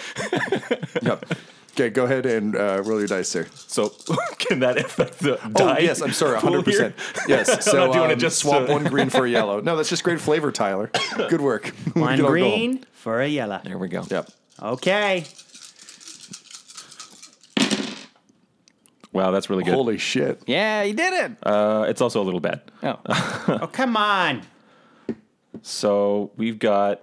Yep. 1.03 1.25
Okay, 1.79 1.91
go 1.91 2.05
ahead 2.07 2.25
and 2.25 2.57
uh, 2.57 2.81
roll 2.87 2.99
your 2.99 3.07
dice 3.07 3.31
there. 3.35 3.47
So 3.55 3.91
can 4.39 4.61
that 4.61 4.79
affect 4.79 5.19
the 5.19 5.39
Oh 5.61 5.77
yes, 5.79 6.01
I'm 6.01 6.13
sorry, 6.13 6.33
100. 6.37 6.65
percent 6.65 6.95
here? 6.99 7.25
Yes. 7.29 7.65
So 7.71 7.87
not 7.87 7.93
doing 7.93 8.09
it 8.11 8.15
um, 8.15 8.19
just 8.19 8.39
swap 8.39 8.65
to- 8.67 8.73
one 8.73 8.85
green 8.85 9.11
for 9.11 9.27
a 9.27 9.29
yellow. 9.29 9.61
No, 9.61 9.77
that's 9.77 9.91
just 9.91 10.03
great 10.03 10.19
flavor, 10.19 10.51
Tyler. 10.51 10.91
Good 11.29 11.43
work. 11.43 11.67
One 11.93 12.17
can 12.17 12.25
all 12.25 12.31
green 12.31 12.85
for 12.93 13.21
a 13.21 13.27
yellow. 13.29 13.61
There 13.63 13.77
we 13.77 13.89
go. 13.89 14.05
Yep. 14.11 14.31
Okay. 14.63 15.25
Wow, 19.13 19.31
that's 19.31 19.49
really 19.51 19.65
good. 19.65 19.75
Holy 19.75 19.99
shit. 19.99 20.43
yeah, 20.47 20.83
he 20.85 20.93
did 20.93 21.13
it. 21.13 21.33
Uh, 21.43 21.85
it's 21.89 22.01
also 22.01 22.23
a 22.23 22.25
little 22.25 22.41
bad. 22.41 22.63
oh. 22.83 22.99
Oh, 23.49 23.67
come 23.73 23.97
on. 23.99 24.43
So 25.63 26.31
we've 26.37 26.59
got. 26.59 27.03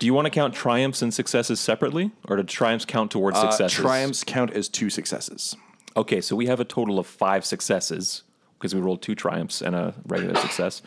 Do 0.00 0.06
you 0.06 0.14
want 0.14 0.24
to 0.24 0.30
count 0.30 0.54
triumphs 0.54 1.02
and 1.02 1.12
successes 1.12 1.60
separately, 1.60 2.10
or 2.26 2.36
do 2.36 2.42
triumphs 2.42 2.86
count 2.86 3.10
towards 3.10 3.36
Uh, 3.36 3.50
successes? 3.50 3.78
triumphs 3.78 4.24
count 4.24 4.50
as 4.52 4.66
two 4.66 4.88
successes. 4.88 5.54
Okay, 5.94 6.22
so 6.22 6.34
we 6.34 6.46
have 6.46 6.58
a 6.58 6.64
total 6.64 6.98
of 6.98 7.06
five 7.06 7.44
successes 7.44 8.22
because 8.58 8.74
we 8.74 8.80
rolled 8.80 9.02
two 9.02 9.14
triumphs 9.14 9.60
and 9.60 9.76
a 9.76 9.94
regular 10.06 10.34
success. 10.40 10.80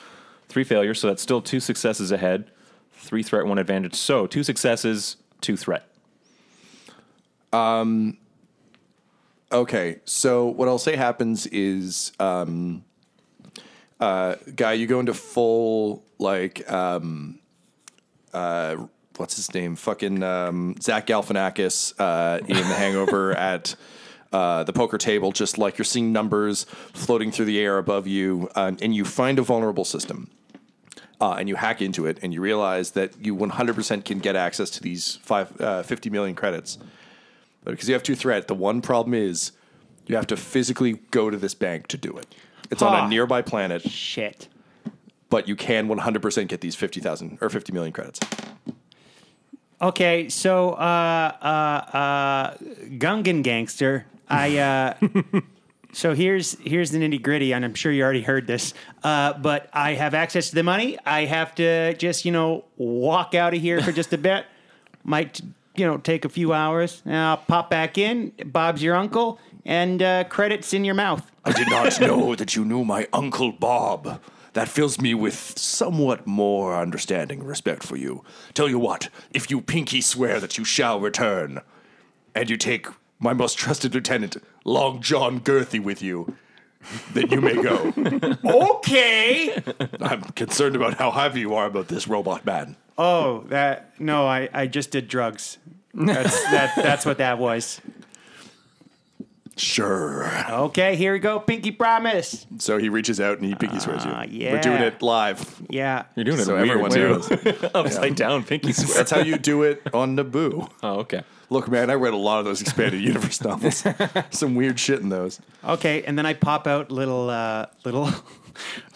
Three 0.49 0.63
failures, 0.63 0.99
so 0.99 1.08
that's 1.08 1.21
still 1.21 1.41
two 1.41 1.60
successes 1.60 2.12
ahead. 2.12 2.49
Three 2.91 3.21
threat, 3.21 3.45
one 3.45 3.60
advantage. 3.60 3.93
So 3.93 4.26
two 4.26 4.43
successes, 4.43 5.17
two 5.41 5.56
threat. 5.58 5.88
Um. 7.54 8.17
Okay, 9.52 9.99
so 10.06 10.47
what 10.47 10.67
I'll 10.67 10.80
say 10.80 10.95
happens 10.95 11.45
is, 11.45 12.12
um, 12.19 12.84
uh, 13.99 14.36
guy, 14.56 14.73
you 14.73 14.88
go 14.88 14.99
into 14.99 15.13
full 15.13 16.04
like, 16.17 16.67
um, 16.71 17.38
uh, 18.34 18.88
what's 19.17 19.36
his 19.36 19.54
name? 19.54 19.76
Fucking 19.76 20.23
um, 20.23 20.76
Zach 20.82 21.08
Galifianakis 21.08 21.93
uh, 21.99 22.39
in 22.39 22.56
The 22.56 22.63
Hangover 22.63 23.32
at 23.38 23.76
uh, 24.32 24.63
the 24.63 24.73
poker 24.73 24.97
table, 24.97 25.32
just 25.32 25.58
like 25.58 25.78
you're 25.78 25.86
seeing 25.86 26.12
numbers 26.12 26.65
floating 26.93 27.32
through 27.32 27.45
the 27.45 27.60
air 27.60 27.78
above 27.78 28.08
you, 28.08 28.49
um, 28.56 28.78
and 28.82 28.95
you 28.95 29.06
find 29.06 29.38
a 29.39 29.43
vulnerable 29.43 29.86
system. 29.86 30.30
Uh, 31.21 31.36
and 31.36 31.47
you 31.47 31.56
hack 31.56 31.82
into 31.82 32.06
it, 32.06 32.17
and 32.21 32.34
you 32.34 32.41
realize 32.41 32.91
that 32.91 33.13
you 33.23 33.34
100% 33.34 34.04
can 34.04 34.19
get 34.19 34.36
access 34.36 34.69
to 34.71 34.82
these 34.82 35.17
five, 35.17 35.62
uh, 35.62 35.82
50 35.84 36.10
million 36.10 36.36
credits. 36.36 36.78
But 37.63 37.71
because 37.71 37.88
you 37.88 37.93
have 37.93 38.04
two 38.04 38.15
threat, 38.15 38.47
the 38.47 38.56
one 38.56 38.82
problem 38.82 39.13
is 39.13 39.54
you 40.06 40.17
have 40.17 40.28
to 40.28 40.36
physically 40.36 40.93
go 41.12 41.30
to 41.30 41.38
this 41.38 41.54
bank 41.54 41.88
to 41.88 41.97
do 41.97 42.17
it. 42.17 42.36
It's 42.71 42.82
on 42.82 43.06
a 43.06 43.08
nearby 43.08 43.41
planet, 43.41 43.84
Shit. 43.84 44.47
but 45.30 45.47
you 45.47 45.56
can 45.56 45.88
100% 45.88 46.47
get 46.47 46.60
these 46.60 46.76
50,000 46.76 47.38
or 47.39 47.49
50 47.49 47.71
million 47.71 47.93
credits. 47.93 48.19
Okay, 49.83 50.29
so 50.29 50.69
uh, 50.69 51.35
uh, 51.41 51.97
uh, 51.97 52.57
Gungan 52.97 53.43
gangster. 53.43 54.05
I 54.29 54.57
uh, 54.57 54.93
so 55.91 56.15
here's 56.15 56.57
here's 56.61 56.91
the 56.91 56.99
nitty 56.99 57.21
gritty, 57.21 57.53
and 57.53 57.65
I'm 57.65 57.73
sure 57.73 57.91
you 57.91 58.01
already 58.01 58.21
heard 58.21 58.47
this. 58.47 58.73
Uh, 59.03 59.33
but 59.33 59.69
I 59.73 59.95
have 59.95 60.13
access 60.13 60.47
to 60.51 60.55
the 60.55 60.63
money. 60.63 60.97
I 61.05 61.25
have 61.25 61.53
to 61.55 61.95
just 61.95 62.23
you 62.23 62.31
know 62.31 62.63
walk 62.77 63.35
out 63.35 63.53
of 63.53 63.59
here 63.59 63.81
for 63.81 63.91
just 63.91 64.13
a 64.13 64.17
bit. 64.17 64.45
Might 65.03 65.41
you 65.75 65.85
know 65.85 65.97
take 65.97 66.23
a 66.23 66.29
few 66.29 66.53
hours. 66.53 67.01
And 67.03 67.17
I'll 67.17 67.35
pop 67.35 67.69
back 67.69 67.97
in. 67.97 68.31
Bob's 68.45 68.81
your 68.81 68.95
uncle, 68.95 69.37
and 69.65 70.01
uh, 70.01 70.23
credits 70.23 70.73
in 70.73 70.85
your 70.85 70.95
mouth. 70.95 71.29
I 71.43 71.51
did 71.51 71.69
not 71.69 71.99
know 71.99 72.35
that 72.35 72.55
you 72.55 72.63
knew 72.63 72.85
my 72.85 73.09
Uncle 73.11 73.51
Bob. 73.51 74.21
That 74.53 74.69
fills 74.69 75.01
me 75.01 75.13
with 75.15 75.57
somewhat 75.57 76.27
more 76.27 76.75
understanding 76.75 77.39
and 77.39 77.49
respect 77.49 77.83
for 77.83 77.95
you. 77.97 78.23
Tell 78.53 78.69
you 78.69 78.77
what, 78.79 79.09
if 79.31 79.49
you 79.49 79.61
pinky 79.61 79.99
swear 80.01 80.39
that 80.39 80.57
you 80.57 80.63
shall 80.63 80.99
return, 80.99 81.61
and 82.35 82.49
you 82.49 82.57
take 82.57 82.87
my 83.19 83.33
most 83.33 83.57
trusted 83.57 83.93
lieutenant, 83.95 84.37
Long 84.63 85.01
John 85.01 85.39
Girthy, 85.39 85.81
with 85.81 86.01
you, 86.01 86.35
then 87.13 87.29
you 87.31 87.41
may 87.41 87.61
go. 87.61 87.93
Okay. 88.45 89.61
I'm 90.01 90.21
concerned 90.35 90.75
about 90.75 90.95
how 90.95 91.11
heavy 91.11 91.39
you 91.41 91.55
are 91.55 91.65
about 91.65 91.87
this 91.87 92.07
robot 92.07 92.45
man. 92.45 92.75
oh, 92.97 93.45
that 93.47 93.99
no, 93.99 94.27
I 94.27 94.49
I 94.53 94.67
just 94.67 94.91
did 94.91 95.07
drugs. 95.07 95.57
That's 95.93 96.43
that. 96.51 96.73
That's 96.75 97.05
what 97.05 97.17
that 97.19 97.39
was. 97.39 97.79
Sure. 99.55 100.27
Okay, 100.49 100.95
here 100.95 101.13
we 101.13 101.19
go. 101.19 101.39
Pinky 101.39 101.71
promise. 101.71 102.45
So 102.57 102.77
he 102.77 102.89
reaches 102.89 103.19
out 103.19 103.37
and 103.37 103.45
he 103.45 103.53
pinky 103.55 103.79
swears 103.79 104.03
you. 104.03 104.11
Ah, 104.11 104.25
We're 104.27 104.61
doing 104.61 104.81
it 104.81 105.01
live. 105.01 105.61
Yeah. 105.69 106.05
You're 106.15 106.23
doing 106.25 106.39
it 106.39 106.45
So 106.45 106.55
weird, 106.55 106.69
everyone 106.69 106.91
too. 106.91 107.09
knows. 107.09 107.63
Upside 107.75 108.15
down, 108.15 108.43
pinky 108.43 108.73
swear. 108.73 108.97
That's 108.97 109.11
how 109.11 109.19
you 109.21 109.37
do 109.37 109.61
it 109.63 109.81
on 109.93 110.17
Naboo. 110.17 110.69
Oh, 110.81 110.99
okay. 111.01 111.23
Look, 111.49 111.69
man, 111.69 111.91
I 111.91 111.93
read 111.93 112.13
a 112.13 112.17
lot 112.17 112.39
of 112.39 112.45
those 112.45 112.61
expanded 112.61 113.01
universe 113.03 113.41
novels. 113.43 113.83
Some 114.31 114.55
weird 114.55 114.79
shit 114.79 115.01
in 115.01 115.09
those. 115.09 115.39
Okay, 115.63 116.03
and 116.03 116.17
then 116.17 116.25
I 116.25 116.33
pop 116.33 116.65
out 116.65 116.89
little 116.91 117.29
uh, 117.29 117.67
little 117.85 118.09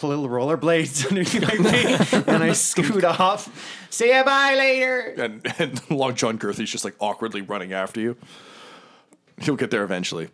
little 0.02 0.28
rollerblades 0.28 1.06
underneath 1.08 1.42
my 1.64 1.72
feet, 1.72 2.28
and 2.28 2.44
I 2.44 2.54
scoot 2.54 3.04
off. 3.04 3.86
Say 3.92 4.10
bye 4.24 4.56
later. 4.56 5.14
And, 5.18 5.54
and 5.60 5.92
Long 5.92 6.16
John 6.16 6.38
Girthy's 6.38 6.72
just 6.72 6.84
like 6.86 6.96
awkwardly 7.00 7.42
running 7.42 7.74
after 7.74 8.00
you. 8.02 8.18
He'll 9.40 9.56
get 9.56 9.72
there 9.72 9.84
eventually. 9.84 10.30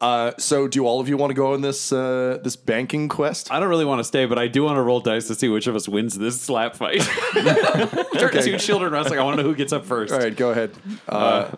Uh, 0.00 0.30
so, 0.38 0.68
do 0.68 0.86
all 0.86 1.00
of 1.00 1.08
you 1.08 1.16
want 1.16 1.30
to 1.30 1.34
go 1.34 1.54
on 1.54 1.60
this 1.60 1.92
uh, 1.92 2.38
this 2.44 2.54
banking 2.54 3.08
quest? 3.08 3.50
I 3.50 3.58
don't 3.58 3.68
really 3.68 3.84
want 3.84 3.98
to 3.98 4.04
stay, 4.04 4.26
but 4.26 4.38
I 4.38 4.46
do 4.46 4.62
want 4.62 4.76
to 4.76 4.82
roll 4.82 5.00
dice 5.00 5.26
to 5.26 5.34
see 5.34 5.48
which 5.48 5.66
of 5.66 5.74
us 5.74 5.88
wins 5.88 6.16
this 6.16 6.40
slap 6.40 6.76
fight. 6.76 7.00
Turn 7.32 8.04
Okay. 8.16 8.42
two 8.42 8.58
children 8.58 8.92
wrestling. 8.92 9.18
I 9.18 9.22
want 9.24 9.36
to 9.38 9.42
know 9.42 9.48
who 9.48 9.56
gets 9.56 9.72
up 9.72 9.84
first. 9.84 10.12
All 10.12 10.20
right, 10.20 10.34
go 10.36 10.50
ahead. 10.50 10.70
Uh, 11.08 11.50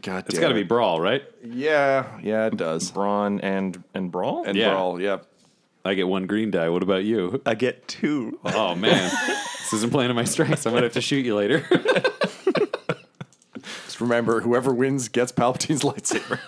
God 0.00 0.24
It's 0.26 0.34
damn 0.34 0.40
got 0.40 0.48
to 0.48 0.54
it. 0.54 0.62
be 0.62 0.62
brawl, 0.62 1.00
right? 1.00 1.22
Yeah, 1.44 2.06
yeah, 2.22 2.46
it 2.46 2.56
does. 2.56 2.90
Brawn 2.90 3.40
and 3.42 3.82
and 3.92 4.10
brawl. 4.10 4.44
And 4.44 4.56
Yeah. 4.56 4.70
Brawl, 4.70 4.98
yep. 5.00 5.26
I 5.84 5.92
get 5.94 6.08
one 6.08 6.26
green 6.26 6.50
die. 6.50 6.70
What 6.70 6.82
about 6.82 7.04
you? 7.04 7.42
I 7.44 7.54
get 7.54 7.86
two. 7.88 8.38
Oh 8.44 8.74
man, 8.74 9.10
this 9.58 9.72
isn't 9.74 9.90
playing 9.90 10.08
to 10.08 10.14
my 10.14 10.24
strengths. 10.24 10.64
I'm 10.66 10.72
gonna 10.72 10.84
have 10.86 10.92
to 10.94 11.00
shoot 11.02 11.26
you 11.26 11.36
later. 11.36 11.66
Just 13.98 14.08
remember, 14.08 14.42
whoever 14.42 14.72
wins 14.72 15.08
gets 15.08 15.32
Palpatine's 15.32 15.82
lightsaber. 15.82 16.38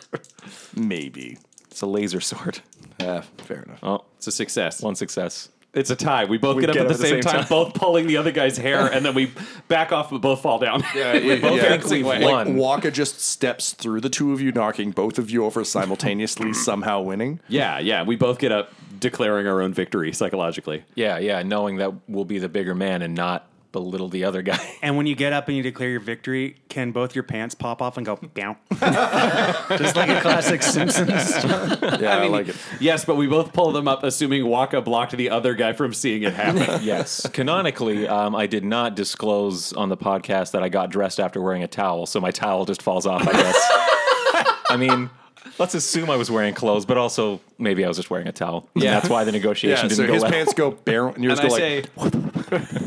Maybe. 0.76 1.36
It's 1.68 1.82
a 1.82 1.86
laser 1.86 2.20
sword. 2.20 2.60
Yeah, 3.00 3.22
fair 3.38 3.62
enough. 3.62 3.80
Oh, 3.82 4.04
It's 4.18 4.28
a 4.28 4.32
success. 4.32 4.80
one 4.80 4.94
success. 4.94 5.48
It's 5.74 5.90
a 5.90 5.96
tie. 5.96 6.26
We 6.26 6.38
both 6.38 6.56
We 6.56 6.62
get 6.62 6.70
up 6.70 6.76
at 6.76 6.88
the 6.88 6.94
same, 6.94 7.20
time, 7.20 7.46
both 7.48 7.74
pulling 7.74 8.06
the 8.06 8.16
other 8.18 8.30
guy's 8.32 8.56
hair, 8.56 8.86
and 8.86 9.04
then 9.04 9.14
we 9.14 9.32
back 9.68 9.90
off, 9.92 10.10
but 10.10 10.18
both 10.20 10.42
fall 10.42 10.58
down. 10.60 10.82
Yeah, 10.94 11.12
yeah, 11.14 11.40
both 11.40 11.56
yeah. 11.62 11.76
think 11.76 11.84
we 11.86 12.02
Like- 12.04 12.20
win. 12.20 12.28
Like 12.28 12.46
One. 12.46 12.56
Waka 12.56 12.90
just 12.92 13.20
steps 13.20 13.72
through 13.72 14.00
the 14.00 14.10
two 14.10 14.32
of 14.32 14.40
you, 14.40 14.52
knocking 14.52 14.90
both 14.92 15.18
of 15.18 15.28
you 15.30 15.44
over 15.44 15.64
simultaneously, 15.64 16.52
somehow 16.54 17.00
winning. 17.00 17.40
Yeah, 17.48 17.80
yeah. 17.80 18.04
We 18.04 18.14
both 18.14 18.38
get 18.38 18.50
up, 18.52 18.72
declaring 19.00 19.48
our 19.48 19.60
own 19.60 19.72
victory 19.74 20.12
psychologically. 20.12 20.84
Yeah, 20.94 21.18
yeah. 21.18 21.42
Knowing 21.42 21.76
that 21.78 21.94
we'll 22.08 22.24
be 22.24 22.38
the 22.38 22.48
bigger 22.48 22.74
man 22.76 23.02
and 23.02 23.14
not 23.16 23.46
belittle 23.72 24.08
the 24.08 24.24
other 24.24 24.42
guy. 24.42 24.58
And 24.82 24.96
when 24.96 25.06
you 25.06 25.14
get 25.14 25.32
up 25.32 25.48
and 25.48 25.56
you 25.56 25.62
declare 25.62 25.90
your 25.90 26.00
victory, 26.00 26.56
can 26.68 26.90
both 26.90 27.14
your 27.14 27.22
pants 27.24 27.54
pop 27.54 27.82
off 27.82 27.96
and 27.96 28.06
go 28.06 28.16
bow? 28.16 28.56
Just 29.76 29.96
like 29.96 30.08
a 30.08 30.20
classic 30.20 30.62
Simpsons. 30.62 31.10
Yeah, 32.00 32.18
I, 32.18 32.26
like 32.28 32.48
it. 32.48 32.56
Yes, 32.80 33.04
but 33.04 33.16
we 33.16 33.26
both 33.26 33.52
pull 33.52 33.72
them 33.72 33.86
up, 33.88 34.02
assuming 34.04 34.46
Waka 34.46 34.80
blocked 34.80 35.16
the 35.16 35.30
other 35.30 35.54
guy 35.54 35.72
from 35.72 35.92
seeing 35.92 36.22
it 36.22 36.32
happen. 36.32 36.82
yes. 36.82 37.26
Canonically, 37.32 38.08
um, 38.08 38.34
I 38.34 38.46
did 38.46 38.64
not 38.64 38.94
disclose 38.96 39.72
on 39.74 39.88
the 39.88 39.96
podcast 39.96 40.52
that 40.52 40.62
I 40.62 40.68
got 40.68 40.90
dressed 40.90 41.20
after 41.20 41.40
wearing 41.42 41.62
a 41.62 41.68
towel, 41.68 42.06
so 42.06 42.20
my 42.20 42.30
towel 42.30 42.64
just 42.64 42.80
falls 42.82 43.06
off. 43.06 43.26
I 43.26 43.32
guess. 43.32 43.68
I 44.70 44.76
mean. 44.78 45.10
Let's 45.58 45.74
assume 45.74 46.08
I 46.08 46.16
was 46.16 46.30
wearing 46.30 46.54
clothes, 46.54 46.86
but 46.86 46.96
also 46.96 47.40
maybe 47.58 47.84
I 47.84 47.88
was 47.88 47.98
just 47.98 48.08
wearing 48.08 48.26
a 48.28 48.32
towel. 48.32 48.68
Yeah, 48.74 48.92
that's 48.92 49.10
why 49.10 49.24
the 49.24 49.32
negotiation 49.32 49.76
Yeah, 49.76 49.88
didn't 49.88 49.96
so 49.96 50.06
go 50.06 50.12
his 50.14 50.22
well. 50.22 50.32
pants 50.32 50.54
go 50.54 50.70
bare, 50.70 51.08
and 51.08 51.22
yours 51.22 51.38
and 51.38 51.48
I 51.48 51.50
like. 51.50 51.60
say, 51.60 52.86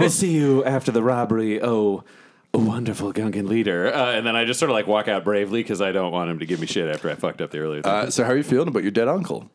we'll 0.00 0.10
see 0.10 0.32
you 0.32 0.64
after 0.64 0.90
the 0.90 1.02
robbery. 1.02 1.62
Oh, 1.62 2.04
wonderful 2.52 3.12
Gungan 3.12 3.48
leader. 3.48 3.92
Uh, 3.92 4.12
and 4.12 4.26
then 4.26 4.36
I 4.36 4.44
just 4.44 4.58
sort 4.58 4.70
of 4.70 4.74
like 4.74 4.86
walk 4.86 5.08
out 5.08 5.24
bravely 5.24 5.62
because 5.62 5.80
I 5.80 5.92
don't 5.92 6.12
want 6.12 6.30
him 6.30 6.38
to 6.40 6.46
give 6.46 6.60
me 6.60 6.66
shit 6.66 6.88
after 6.88 7.10
I 7.10 7.14
fucked 7.14 7.40
up 7.40 7.50
the 7.50 7.58
earlier. 7.58 7.82
thing. 7.82 7.92
Uh, 7.92 8.10
so 8.10 8.24
how 8.24 8.30
are 8.30 8.36
you 8.36 8.42
feeling 8.42 8.68
about 8.68 8.82
your 8.82 8.92
dead 8.92 9.08
uncle? 9.08 9.50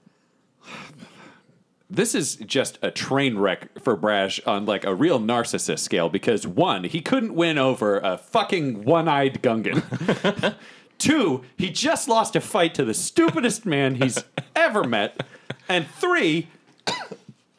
this 1.89 2.15
is 2.15 2.35
just 2.37 2.79
a 2.81 2.89
train 2.91 3.37
wreck 3.37 3.79
for 3.79 3.95
Brash 3.95 4.39
on 4.45 4.65
like 4.65 4.85
a 4.85 4.93
real 4.93 5.19
narcissist 5.19 5.79
scale 5.79 6.09
because 6.09 6.47
one, 6.47 6.83
he 6.83 7.01
couldn't 7.01 7.35
win 7.35 7.57
over 7.57 7.99
a 7.99 8.17
fucking 8.17 8.83
one-eyed 8.83 9.41
Gungan. 9.41 10.55
Two, 10.97 11.43
he 11.57 11.69
just 11.69 12.07
lost 12.07 12.35
a 12.35 12.41
fight 12.41 12.73
to 12.75 12.85
the 12.85 12.93
stupidest 12.93 13.65
man 13.65 13.95
he's 13.95 14.23
ever 14.55 14.83
met. 14.83 15.25
And 15.67 15.87
three, 15.87 16.47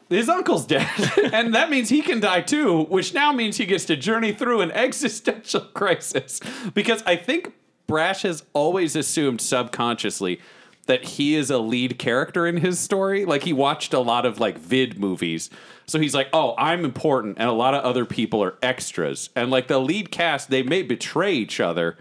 his 0.09 0.29
uncle's 0.29 0.67
dead. 0.67 0.89
and 1.33 1.55
that 1.55 1.71
means 1.71 1.89
he 1.89 2.03
can 2.03 2.21
die 2.21 2.41
too, 2.41 2.85
which 2.85 3.15
now 3.15 3.33
means 3.33 3.57
he 3.57 3.67
gets 3.67 3.85
to 3.87 3.97
journey 3.97 4.33
through 4.33 4.61
an 4.61 4.71
existential 4.73 5.61
crisis. 5.75 6.41
Because 6.75 7.03
I 7.07 7.17
think 7.17 7.53
Brash 7.87 8.23
has 8.23 8.45
always 8.53 8.97
assumed 8.97 9.41
subconsciously 9.41 10.41
that 10.87 11.05
he 11.05 11.35
is 11.35 11.51
a 11.51 11.59
lead 11.59 11.99
character 11.99 12.47
in 12.47 12.59
his 12.59 12.79
story. 12.79 13.25
Like 13.25 13.43
he 13.43 13.53
watched 13.53 13.93
a 13.93 13.99
lot 13.99 14.25
of 14.25 14.39
like 14.39 14.59
vid 14.59 14.99
movies. 14.99 15.51
So 15.87 15.99
he's 15.99 16.15
like, 16.15 16.29
"Oh, 16.33 16.55
I'm 16.59 16.85
important 16.85 17.39
and 17.39 17.49
a 17.49 17.53
lot 17.53 17.75
of 17.75 17.85
other 17.85 18.05
people 18.05 18.43
are 18.43 18.55
extras." 18.63 19.31
And 19.35 19.51
like 19.51 19.69
the 19.69 19.79
lead 19.79 20.11
cast, 20.11 20.51
they 20.51 20.63
may 20.63 20.83
betray 20.83 21.35
each 21.35 21.61
other, 21.61 21.97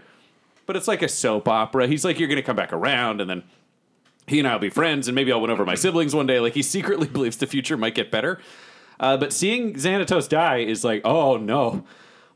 but 0.66 0.76
it's 0.76 0.88
like 0.88 1.02
a 1.02 1.08
soap 1.08 1.48
opera. 1.48 1.86
He's 1.86 2.04
like, 2.04 2.18
"You're 2.18 2.28
going 2.28 2.36
to 2.36 2.42
come 2.42 2.56
back 2.56 2.72
around 2.72 3.20
and 3.20 3.28
then 3.28 3.42
he 4.26 4.38
and 4.38 4.48
I'll 4.48 4.58
be 4.58 4.70
friends, 4.70 5.08
and 5.08 5.14
maybe 5.14 5.32
I'll 5.32 5.40
win 5.40 5.50
over 5.50 5.64
my 5.64 5.74
siblings 5.74 6.14
one 6.14 6.26
day. 6.26 6.40
Like 6.40 6.54
he 6.54 6.62
secretly 6.62 7.06
believes 7.12 7.36
the 7.36 7.46
future 7.46 7.76
might 7.76 7.94
get 7.94 8.10
better. 8.10 8.40
Uh, 8.98 9.16
but 9.16 9.32
seeing 9.32 9.74
Xanatos 9.74 10.28
die 10.28 10.58
is 10.58 10.82
like, 10.82 11.02
oh 11.04 11.36
no, 11.36 11.84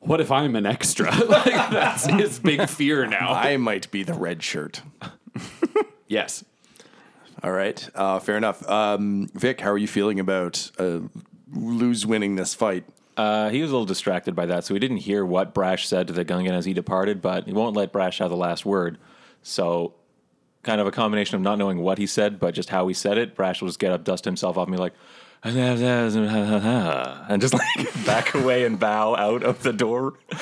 what 0.00 0.20
if 0.20 0.30
I'm 0.30 0.56
an 0.56 0.66
extra? 0.66 1.10
like 1.26 1.70
that's 1.70 2.06
his 2.06 2.38
big 2.38 2.68
fear 2.68 3.06
now. 3.06 3.32
I 3.32 3.56
might 3.56 3.90
be 3.90 4.02
the 4.02 4.14
red 4.14 4.42
shirt. 4.42 4.82
yes. 6.08 6.44
All 7.42 7.52
right, 7.52 7.88
uh, 7.94 8.18
fair 8.18 8.36
enough. 8.36 8.68
Um, 8.68 9.30
Vic, 9.32 9.62
how 9.62 9.70
are 9.70 9.78
you 9.78 9.88
feeling 9.88 10.20
about 10.20 10.70
uh, 10.78 11.00
lose 11.50 12.04
winning 12.04 12.36
this 12.36 12.54
fight? 12.54 12.84
Uh, 13.16 13.48
he 13.48 13.62
was 13.62 13.70
a 13.70 13.74
little 13.74 13.86
distracted 13.86 14.34
by 14.34 14.46
that, 14.46 14.64
so 14.64 14.74
he 14.74 14.80
didn't 14.80 14.98
hear 14.98 15.24
what 15.24 15.54
Brash 15.54 15.86
said 15.86 16.06
to 16.06 16.12
the 16.12 16.24
Gungan 16.24 16.52
as 16.52 16.66
he 16.66 16.74
departed, 16.74 17.22
but 17.22 17.46
he 17.46 17.52
won't 17.52 17.74
let 17.74 17.92
Brash 17.92 18.18
have 18.18 18.30
the 18.30 18.36
last 18.36 18.66
word. 18.66 18.98
So, 19.42 19.94
kind 20.62 20.80
of 20.80 20.86
a 20.86 20.90
combination 20.90 21.36
of 21.36 21.42
not 21.42 21.58
knowing 21.58 21.78
what 21.78 21.98
he 21.98 22.06
said, 22.06 22.38
but 22.38 22.54
just 22.54 22.70
how 22.70 22.86
he 22.88 22.94
said 22.94 23.18
it. 23.18 23.34
Brash 23.34 23.60
will 23.60 23.68
just 23.68 23.78
get 23.78 23.92
up, 23.92 24.04
dust 24.04 24.24
himself 24.24 24.56
off, 24.58 24.66
and 24.66 24.76
be 24.76 24.80
like, 24.80 24.94
and 25.42 27.40
just 27.40 27.54
like 27.54 28.04
back 28.06 28.34
away 28.34 28.66
and 28.66 28.78
bow 28.78 29.16
out 29.16 29.42
of 29.42 29.62
the 29.62 29.72
door. 29.72 30.18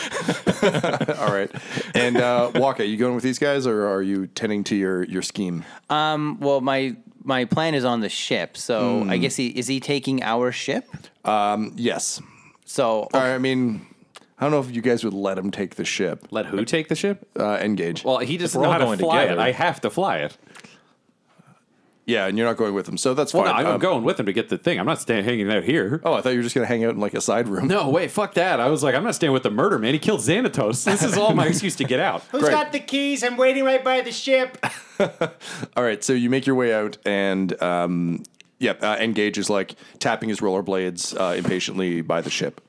All 1.21 1.33
right, 1.33 1.51
and 1.95 2.17
uh, 2.17 2.51
Waka, 2.57 2.85
you 2.85 2.97
going 2.97 3.15
with 3.15 3.23
these 3.23 3.39
guys, 3.39 3.65
or 3.65 3.87
are 3.87 4.03
you 4.03 4.27
tending 4.27 4.65
to 4.65 4.75
your 4.75 5.05
your 5.05 5.23
scheme? 5.23 5.65
Um, 5.89 6.41
well, 6.41 6.61
my 6.61 6.97
my 7.23 7.45
plan 7.45 7.75
is 7.75 7.85
on 7.85 8.01
the 8.01 8.09
ship, 8.09 8.57
so 8.57 9.07
I 9.09 9.19
guess 9.19 9.37
he 9.37 9.47
is 9.49 9.69
he 9.69 9.79
taking 9.79 10.23
our 10.25 10.51
ship. 10.51 10.89
Um. 11.25 11.75
Yes. 11.77 12.21
So 12.65 13.09
All 13.15 13.21
right, 13.21 13.35
I 13.35 13.39
mean, 13.39 13.87
I 14.41 14.45
don't 14.45 14.51
know 14.53 14.61
if 14.61 14.75
you 14.75 14.83
guys 14.83 15.03
would 15.05 15.15
let 15.15 15.37
him 15.37 15.51
take 15.51 15.75
the 15.75 15.85
ship. 15.85 16.29
Let 16.31 16.47
who 16.47 16.65
take 16.65 16.89
the 16.89 16.95
ship? 16.95 17.29
Uh, 17.39 17.59
engage. 17.61 18.05
Well, 18.05 18.19
he 18.19 18.39
just 18.39 18.55
not 18.55 18.61
we're 18.61 18.63
know 18.63 18.69
all 18.69 18.73
how 18.73 18.79
to 18.79 18.85
going 18.85 18.99
fly 18.99 19.21
together. 19.25 19.41
it. 19.41 19.45
I 19.45 19.51
have 19.53 19.81
to 19.81 19.91
fly 19.91 20.19
it. 20.19 20.37
yeah, 22.07 22.27
and 22.27 22.39
you're 22.39 22.47
not 22.47 22.57
going 22.57 22.73
with 22.73 22.89
him, 22.89 22.97
so 22.97 23.13
that's 23.15 23.35
Well, 23.35 23.45
no, 23.45 23.51
fine. 23.51 23.67
I'm 23.67 23.73
Um, 23.75 23.81
going 23.81 24.03
with 24.05 24.19
him 24.19 24.27
to 24.27 24.33
get 24.33 24.49
the 24.49 24.57
thing. 24.57 24.79
I'm 24.81 24.87
not 24.87 25.01
staying 25.01 25.25
hanging 25.25 25.51
out 25.53 25.65
here. 25.65 26.01
Oh, 26.05 26.15
I 26.15 26.21
thought 26.23 26.31
you 26.31 26.37
were 26.39 26.43
just 26.43 26.55
gonna 26.55 26.67
hang 26.67 26.83
out 26.85 26.95
in 26.95 27.01
like 27.01 27.15
a 27.15 27.21
side 27.21 27.49
room. 27.49 27.67
No, 27.69 27.91
wait, 27.91 28.11
fuck 28.13 28.35
that. 28.35 28.61
I 28.61 28.69
was 28.69 28.83
like, 28.83 28.95
I'm 28.95 29.05
not 29.05 29.15
staying 29.15 29.33
with 29.33 29.43
the 29.43 29.51
murder 29.51 29.79
man. 29.79 29.93
He 29.93 29.99
killed 29.99 30.21
Xanatos. 30.21 30.85
This 30.85 31.03
is 31.03 31.19
all 31.19 31.35
my 31.35 31.47
excuse 31.49 31.77
to 31.77 31.85
get 31.85 32.01
out. 32.01 32.23
Who's 32.31 32.43
Great. 32.43 32.53
got 32.53 32.73
the 32.73 32.81
keys? 32.81 33.23
I'm 33.25 33.37
waiting 33.37 33.65
right 33.65 33.83
by 33.85 34.01
the 34.03 34.13
ship. 34.13 34.57
All 35.77 35.83
right, 35.85 36.03
so 36.03 36.13
you 36.13 36.31
make 36.31 36.47
your 36.47 36.57
way 36.57 36.73
out, 36.75 36.97
and 37.05 37.61
um, 37.63 38.23
yeah, 38.59 38.73
uh, 38.81 38.97
engage 39.01 39.37
is 39.39 39.51
like 39.51 39.75
tapping 39.99 40.29
his 40.29 40.41
rollerblades 40.41 41.15
uh, 41.21 41.35
impatiently 41.37 42.01
by 42.03 42.21
the 42.21 42.31
ship. 42.31 42.61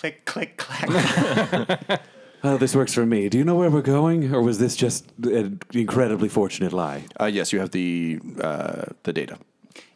Click, 0.00 0.24
click, 0.24 0.56
clack. 0.56 2.00
Oh, 2.42 2.56
this 2.56 2.74
works 2.74 2.94
for 2.94 3.04
me. 3.04 3.28
Do 3.28 3.36
you 3.36 3.44
know 3.44 3.54
where 3.54 3.68
we're 3.68 3.82
going, 3.82 4.34
or 4.34 4.40
was 4.40 4.58
this 4.58 4.74
just 4.74 5.04
an 5.24 5.60
incredibly 5.74 6.30
fortunate 6.30 6.72
lie? 6.72 7.04
Uh, 7.20 7.26
yes, 7.26 7.52
you 7.52 7.58
have 7.60 7.70
the 7.72 8.18
uh, 8.40 8.84
the 9.02 9.12
data. 9.12 9.36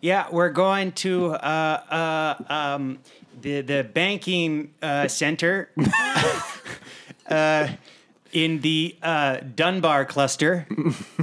yeah, 0.02 0.26
we're 0.30 0.50
going 0.50 0.92
to 0.92 1.32
uh, 1.32 2.36
uh, 2.48 2.52
um, 2.52 2.98
the 3.40 3.62
the 3.62 3.82
banking 3.82 4.74
uh, 4.82 5.08
center 5.08 5.70
uh, 7.30 7.68
in 8.32 8.60
the 8.60 8.94
uh, 9.02 9.38
Dunbar 9.56 10.04
cluster. 10.04 10.66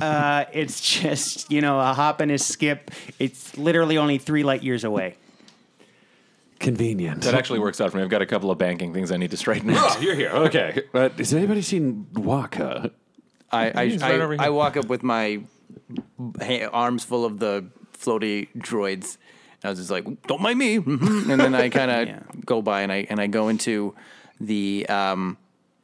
Uh, 0.02 0.46
it's 0.54 0.82
just 0.82 1.52
you 1.52 1.62
know 1.62 1.80
a 1.80 1.94
hop 1.94 2.20
and 2.20 2.32
a 2.32 2.40
skip. 2.40 2.90
It's 3.20 3.56
literally 3.60 4.00
only 4.00 4.18
three 4.18 4.42
light 4.42 4.64
years 4.64 4.84
away. 4.84 5.18
Convenient. 6.62 7.24
That 7.24 7.34
actually 7.34 7.60
works 7.60 7.82
out 7.82 7.92
for 7.92 7.98
me. 7.98 8.04
I've 8.04 8.10
got 8.10 8.22
a 8.22 8.26
couple 8.26 8.52
of 8.52 8.58
banking 8.58 8.94
things 8.94 9.12
I 9.12 9.18
need 9.18 9.32
to 9.32 9.38
straighten 9.38 9.70
out. 9.72 9.98
Oh, 9.98 10.00
you're 10.02 10.16
here. 10.16 10.30
Okay. 10.30 10.84
But 10.92 11.14
has 11.14 11.34
anybody 11.34 11.62
seen 11.62 12.08
Waka? 12.14 12.92
I 13.52 13.82
I, 13.82 13.86
He's 13.88 14.02
right 14.02 14.20
over 14.22 14.34
I, 14.34 14.38
here. 14.38 14.46
I 14.46 14.50
walk 14.50 14.78
up 14.78 14.86
with 14.88 15.04
my 15.04 15.42
ha- 16.42 16.70
arms 16.72 17.04
full 17.04 17.26
of 17.26 17.40
the 17.40 17.66
floaty 17.98 18.48
droids. 18.58 19.18
I 19.64 19.70
was 19.70 19.80
just 19.80 19.92
like, 19.92 20.06
"Don't 20.28 20.42
mind 20.42 20.58
me," 20.60 20.76
and 20.76 21.30
then 21.40 21.54
I 21.54 21.70
kind 21.80 21.92
of 21.92 22.08
Yeah. 22.08 22.20
go 22.46 22.62
by 22.62 22.82
and 22.82 22.92
I 22.92 23.06
and 23.10 23.20
I 23.20 23.28
go 23.28 23.48
into 23.50 23.94
the 24.40 24.86
um, 24.90 25.38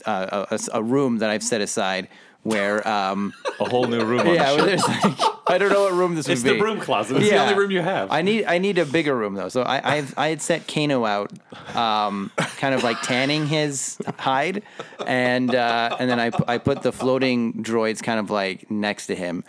uh, 0.05 0.45
a, 0.51 0.59
a 0.73 0.83
room 0.83 1.17
that 1.19 1.29
I've 1.29 1.43
set 1.43 1.61
aside 1.61 2.07
where 2.43 2.87
um, 2.87 3.33
a 3.59 3.67
whole 3.67 3.87
new 3.87 4.03
room 4.05 4.21
on 4.21 4.33
yeah, 4.33 4.51
the 4.51 4.57
where 4.57 4.65
there's 4.67 4.87
like, 4.87 5.19
I 5.47 5.57
don't 5.57 5.69
know 5.71 5.83
what 5.83 5.93
room 5.93 6.15
this 6.15 6.27
It's 6.29 6.43
would 6.43 6.49
the 6.49 6.53
be. 6.53 6.59
broom 6.59 6.79
closet. 6.79 7.17
It's 7.17 7.29
the 7.29 7.37
only 7.37 7.55
room 7.55 7.71
you 7.71 7.81
have. 7.81 8.11
I 8.11 8.21
need 8.21 8.45
I 8.45 8.57
need 8.57 8.77
a 8.77 8.85
bigger 8.85 9.15
room 9.15 9.33
though. 9.33 9.49
So 9.49 9.63
I 9.63 9.95
I've, 9.97 10.13
I 10.17 10.27
had 10.29 10.41
set 10.41 10.67
Kano 10.67 11.05
out, 11.05 11.31
um, 11.75 12.31
kind 12.57 12.73
of 12.73 12.83
like 12.83 13.01
tanning 13.01 13.47
his 13.47 13.97
hide, 14.17 14.63
and 15.05 15.53
uh, 15.53 15.95
and 15.99 16.09
then 16.09 16.19
I 16.19 16.31
I 16.47 16.57
put 16.57 16.83
the 16.83 16.91
floating 16.91 17.53
droids 17.63 18.01
kind 18.01 18.19
of 18.19 18.29
like 18.29 18.69
next 18.71 19.07
to 19.07 19.15
him, 19.15 19.43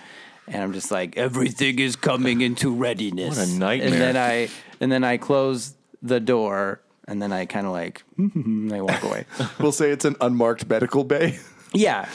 and 0.48 0.62
I'm 0.62 0.72
just 0.72 0.90
like 0.90 1.16
everything 1.16 1.78
is 1.78 1.94
coming 1.96 2.40
into 2.40 2.72
readiness. 2.74 3.38
What 3.38 3.48
a 3.48 3.50
nightmare. 3.58 3.92
And 3.92 4.00
then 4.00 4.16
I 4.16 4.48
and 4.80 4.90
then 4.90 5.04
I 5.04 5.18
close 5.18 5.74
the 6.02 6.20
door, 6.20 6.80
and 7.06 7.20
then 7.22 7.32
I 7.32 7.44
kind 7.46 7.66
of 7.66 7.72
like 7.72 8.02
and 8.16 8.72
I 8.72 8.80
walk 8.80 9.02
away. 9.04 9.24
We'll 9.60 9.72
say 9.72 9.90
it's 9.90 10.04
an 10.04 10.16
unmarked 10.20 10.68
medical 10.68 11.04
bay 11.04 11.38
yeah, 11.72 12.08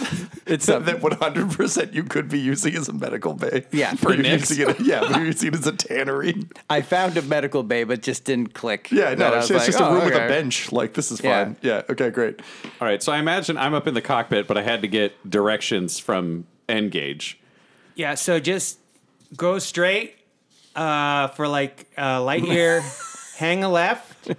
it's 0.45 0.67
a, 0.67 0.79
that 0.79 1.01
100 1.01 1.51
percent 1.51 1.93
you 1.93 2.03
could 2.03 2.29
be 2.29 2.39
using 2.39 2.75
as 2.75 2.89
a 2.89 2.93
medical 2.93 3.33
bay. 3.33 3.65
Yeah, 3.71 3.91
for 3.95 4.09
for 4.09 4.13
you're 4.13 4.25
using 4.25 4.69
it. 4.69 4.79
Yeah, 4.83 5.01
but 5.01 5.11
you're 5.11 5.25
using 5.25 5.49
it 5.49 5.55
as 5.55 5.67
a 5.67 5.73
tannery. 5.73 6.47
I 6.69 6.81
found 6.81 7.17
a 7.17 7.21
medical 7.21 7.63
bay, 7.63 7.83
but 7.83 8.01
just 8.01 8.25
didn't 8.25 8.53
click. 8.53 8.91
Yeah, 8.91 9.13
no, 9.13 9.33
I 9.33 9.39
it's, 9.39 9.49
was 9.49 9.57
it's 9.57 9.65
just 9.67 9.79
like, 9.79 9.89
a 9.89 9.91
oh, 9.91 9.95
room 9.95 10.05
with 10.05 10.15
a 10.15 10.27
bench. 10.27 10.71
Like 10.71 10.93
this 10.93 11.11
is 11.11 11.21
Yeah. 11.21 11.45
fine. 11.45 11.55
Yeah. 11.61 11.83
Okay. 11.89 12.09
Great. 12.09 12.41
All 12.81 12.87
right. 12.87 13.01
So 13.01 13.11
I 13.11 13.19
imagine 13.19 13.57
I'm 13.57 13.73
up 13.73 13.87
in 13.87 13.93
the 13.93 14.01
cockpit, 14.01 14.47
but 14.47 14.57
I 14.57 14.63
had 14.63 14.81
to 14.81 14.87
get 14.87 15.29
directions 15.29 15.99
from 15.99 16.45
Engage. 16.69 17.39
Yeah, 17.95 18.15
so 18.15 18.39
just 18.39 18.79
go 19.35 19.59
straight 19.59 20.15
uh, 20.75 21.27
for 21.29 21.47
like 21.47 21.87
uh, 21.97 22.23
light 22.23 22.43
year, 22.43 22.83
hang 23.37 23.63
a 23.63 23.69
left. 23.69 24.31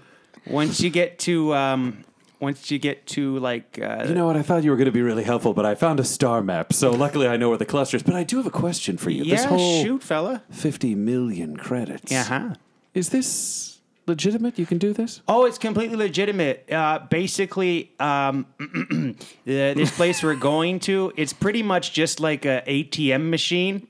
Once 0.46 0.81
you 0.81 0.90
get 0.90 1.18
to 1.20 1.55
um, 1.55 2.05
once 2.44 2.70
you 2.70 2.78
get 2.78 3.07
to 3.09 3.38
like 3.38 3.78
uh, 3.83 4.04
You 4.07 4.14
know 4.14 4.26
what? 4.26 4.37
I 4.37 4.42
thought 4.42 4.62
you 4.62 4.70
were 4.70 4.76
going 4.76 4.87
to 4.87 4.92
be 4.92 5.02
really 5.02 5.24
helpful, 5.24 5.52
but 5.54 5.66
I 5.66 5.74
found 5.74 5.98
a 5.98 6.04
star 6.04 6.42
map. 6.42 6.72
So 6.72 6.90
luckily 6.92 7.26
I 7.26 7.37
know 7.37 7.48
where 7.48 7.59
the 7.59 7.66
cluster 7.66 7.96
is. 7.96 8.02
But 8.02 8.14
I 8.14 8.22
do 8.24 8.37
have 8.37 8.46
a 8.46 8.50
question 8.50 8.96
for 8.96 9.11
you. 9.11 9.24
this 9.24 9.42
yeah, 9.42 9.48
whole 9.48 9.83
shoot, 9.83 10.02
fella. 10.02 10.42
50 10.50 10.94
million 10.94 11.57
credits. 11.57 12.12
Uh 12.12 12.22
huh. 12.24 12.54
Is 12.94 13.09
this 13.09 13.80
legitimate? 14.07 14.59
You 14.59 14.66
can 14.66 14.78
do 14.78 14.92
this? 14.92 15.20
Oh, 15.26 15.46
it's 15.46 15.59
completely 15.59 15.96
legitimate. 15.96 16.70
Uh, 16.70 17.00
basically, 17.11 17.90
um, 17.98 18.46
the, 18.59 19.74
this 19.74 19.94
place 19.96 20.22
we're 20.22 20.37
going 20.37 20.78
to, 20.80 21.12
it's 21.16 21.33
pretty 21.33 21.62
much 21.62 21.92
just 21.92 22.20
like 22.20 22.44
a 22.44 22.62
ATM 22.66 23.30
machine. 23.30 23.88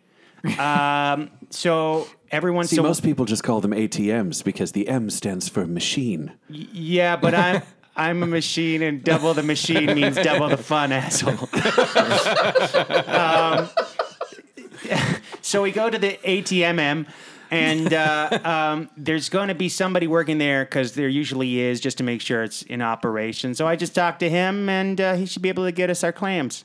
Um, 0.58 1.30
so 1.50 2.06
everyone, 2.30 2.66
See, 2.66 2.76
so 2.76 2.82
most 2.82 3.02
people 3.02 3.24
just 3.24 3.42
call 3.42 3.60
them 3.60 3.70
ATMs 3.72 4.44
because 4.44 4.72
the 4.72 4.88
M 4.88 5.08
stands 5.10 5.48
for 5.48 5.66
machine. 5.66 6.32
yeah, 6.48 7.16
but 7.16 7.34
I'm 7.34 7.62
I'm 7.96 8.22
a 8.22 8.26
machine, 8.26 8.82
and 8.82 9.04
double 9.04 9.34
the 9.34 9.42
machine 9.42 9.86
means 9.94 10.16
double 10.16 10.48
the 10.48 10.56
fun, 10.56 10.92
asshole. 10.92 11.48
um, 13.08 13.68
so 15.42 15.62
we 15.62 15.70
go 15.70 15.90
to 15.90 15.98
the 15.98 16.18
ATMM. 16.24 17.06
And 17.50 17.92
uh, 17.94 18.40
um, 18.44 18.90
there's 18.96 19.28
going 19.28 19.46
to 19.46 19.54
be 19.54 19.68
somebody 19.68 20.08
working 20.08 20.38
there 20.38 20.64
because 20.64 20.94
there 20.94 21.08
usually 21.08 21.60
is, 21.60 21.78
just 21.80 21.98
to 21.98 22.04
make 22.04 22.20
sure 22.20 22.42
it's 22.42 22.62
in 22.62 22.82
operation. 22.82 23.54
So 23.54 23.68
I 23.68 23.76
just 23.76 23.94
talked 23.94 24.20
to 24.20 24.30
him, 24.30 24.68
and 24.68 25.00
uh, 25.00 25.14
he 25.14 25.26
should 25.26 25.42
be 25.42 25.50
able 25.50 25.64
to 25.64 25.70
get 25.70 25.88
us 25.88 26.02
our 26.02 26.10
clams. 26.10 26.64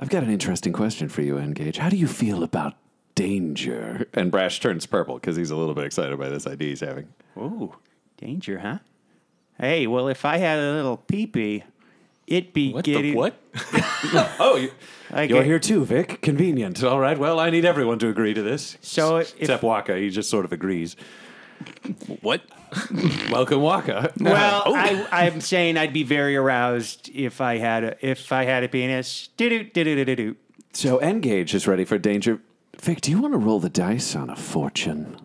I've 0.00 0.08
got 0.08 0.24
an 0.24 0.30
interesting 0.30 0.72
question 0.72 1.08
for 1.08 1.22
you, 1.22 1.38
Engage. 1.38 1.78
How 1.78 1.88
do 1.88 1.96
you 1.96 2.08
feel 2.08 2.42
about 2.42 2.74
danger? 3.14 4.08
And 4.14 4.32
Brash 4.32 4.58
turns 4.58 4.84
purple 4.84 5.14
because 5.14 5.36
he's 5.36 5.50
a 5.50 5.56
little 5.56 5.74
bit 5.74 5.84
excited 5.84 6.18
by 6.18 6.28
this 6.28 6.46
idea 6.46 6.70
he's 6.70 6.80
having. 6.80 7.06
Ooh, 7.36 7.76
danger, 8.16 8.58
huh? 8.58 8.78
Hey, 9.58 9.86
well, 9.86 10.08
if 10.08 10.24
I 10.24 10.36
had 10.38 10.58
a 10.58 10.72
little 10.72 10.98
peepee, 10.98 11.62
it'd 12.26 12.52
be 12.52 12.72
What 12.72 12.84
getting. 12.84 13.12
the 13.12 13.16
what? 13.16 13.34
Oh, 14.38 14.56
you, 14.56 14.70
I 15.10 15.22
you're 15.22 15.38
get- 15.38 15.46
here 15.46 15.58
too, 15.58 15.84
Vic. 15.84 16.20
Convenient. 16.22 16.82
All 16.84 17.00
right. 17.00 17.18
Well, 17.18 17.40
I 17.40 17.50
need 17.50 17.64
everyone 17.64 17.98
to 18.00 18.08
agree 18.08 18.34
to 18.34 18.42
this. 18.42 18.76
So 18.82 19.16
S- 19.16 19.32
if- 19.32 19.40
except 19.42 19.62
Waka, 19.62 19.96
he 19.96 20.10
just 20.10 20.28
sort 20.30 20.44
of 20.44 20.52
agrees. 20.52 20.96
What? 22.20 22.42
Welcome, 23.30 23.62
Waka. 23.62 24.12
Well, 24.20 24.62
oh. 24.66 24.74
I, 24.74 25.06
I'm 25.10 25.40
saying 25.40 25.78
I'd 25.78 25.92
be 25.94 26.02
very 26.02 26.36
aroused 26.36 27.08
if 27.14 27.40
I 27.40 27.56
had 27.58 27.84
a 27.84 28.06
if 28.06 28.30
I 28.32 28.44
had 28.44 28.62
a 28.64 28.68
penis. 28.68 29.28
Do 29.38 29.48
do 29.48 29.64
do 29.64 29.84
do 29.84 30.04
do 30.04 30.16
do. 30.16 30.36
So 30.72 31.00
Engage 31.00 31.54
is 31.54 31.66
ready 31.66 31.84
for 31.86 31.96
danger. 31.96 32.40
Vic, 32.82 33.00
do 33.00 33.10
you 33.10 33.20
want 33.22 33.32
to 33.32 33.38
roll 33.38 33.58
the 33.60 33.70
dice 33.70 34.14
on 34.14 34.28
a 34.28 34.36
fortune? 34.36 35.16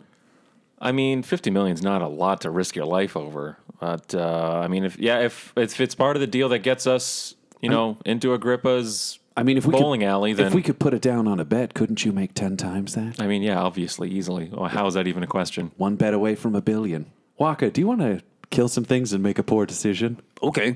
I 0.81 0.91
mean, 0.91 1.23
fifty 1.23 1.51
million's 1.51 1.81
not 1.81 2.01
a 2.01 2.07
lot 2.07 2.41
to 2.41 2.49
risk 2.49 2.75
your 2.75 2.85
life 2.85 3.15
over. 3.15 3.57
But 3.79 4.13
uh, 4.13 4.61
I 4.63 4.67
mean, 4.67 4.83
if 4.83 4.97
yeah, 4.99 5.19
if 5.19 5.53
if 5.55 5.79
it's 5.79 5.95
part 5.95 6.17
of 6.17 6.19
the 6.19 6.27
deal 6.27 6.49
that 6.49 6.59
gets 6.59 6.87
us, 6.87 7.35
you 7.61 7.69
know, 7.69 7.97
into 8.03 8.33
Agrippa's 8.33 9.19
I 9.35 9.43
mean, 9.43 9.57
if 9.57 9.65
we 9.65 9.71
bowling 9.71 10.01
could, 10.01 10.07
alley, 10.07 10.33
then 10.33 10.47
if 10.47 10.53
we 10.53 10.61
could 10.61 10.79
put 10.79 10.93
it 10.93 11.01
down 11.01 11.27
on 11.27 11.39
a 11.39 11.45
bet, 11.45 11.73
couldn't 11.73 12.03
you 12.03 12.11
make 12.11 12.33
ten 12.33 12.57
times 12.57 12.95
that? 12.95 13.21
I 13.21 13.27
mean, 13.27 13.41
yeah, 13.41 13.59
obviously, 13.59 14.09
easily. 14.09 14.49
Well, 14.51 14.69
how 14.69 14.87
is 14.87 14.95
that 14.95 15.07
even 15.07 15.23
a 15.23 15.27
question? 15.27 15.71
One 15.77 15.95
bet 15.95 16.13
away 16.13 16.35
from 16.35 16.53
a 16.53 16.61
billion. 16.61 17.05
Waka, 17.37 17.71
do 17.71 17.79
you 17.79 17.87
want 17.87 18.01
to 18.01 18.21
kill 18.49 18.67
some 18.67 18.83
things 18.83 19.13
and 19.13 19.23
make 19.23 19.39
a 19.39 19.43
poor 19.43 19.65
decision? 19.65 20.19
Okay. 20.43 20.75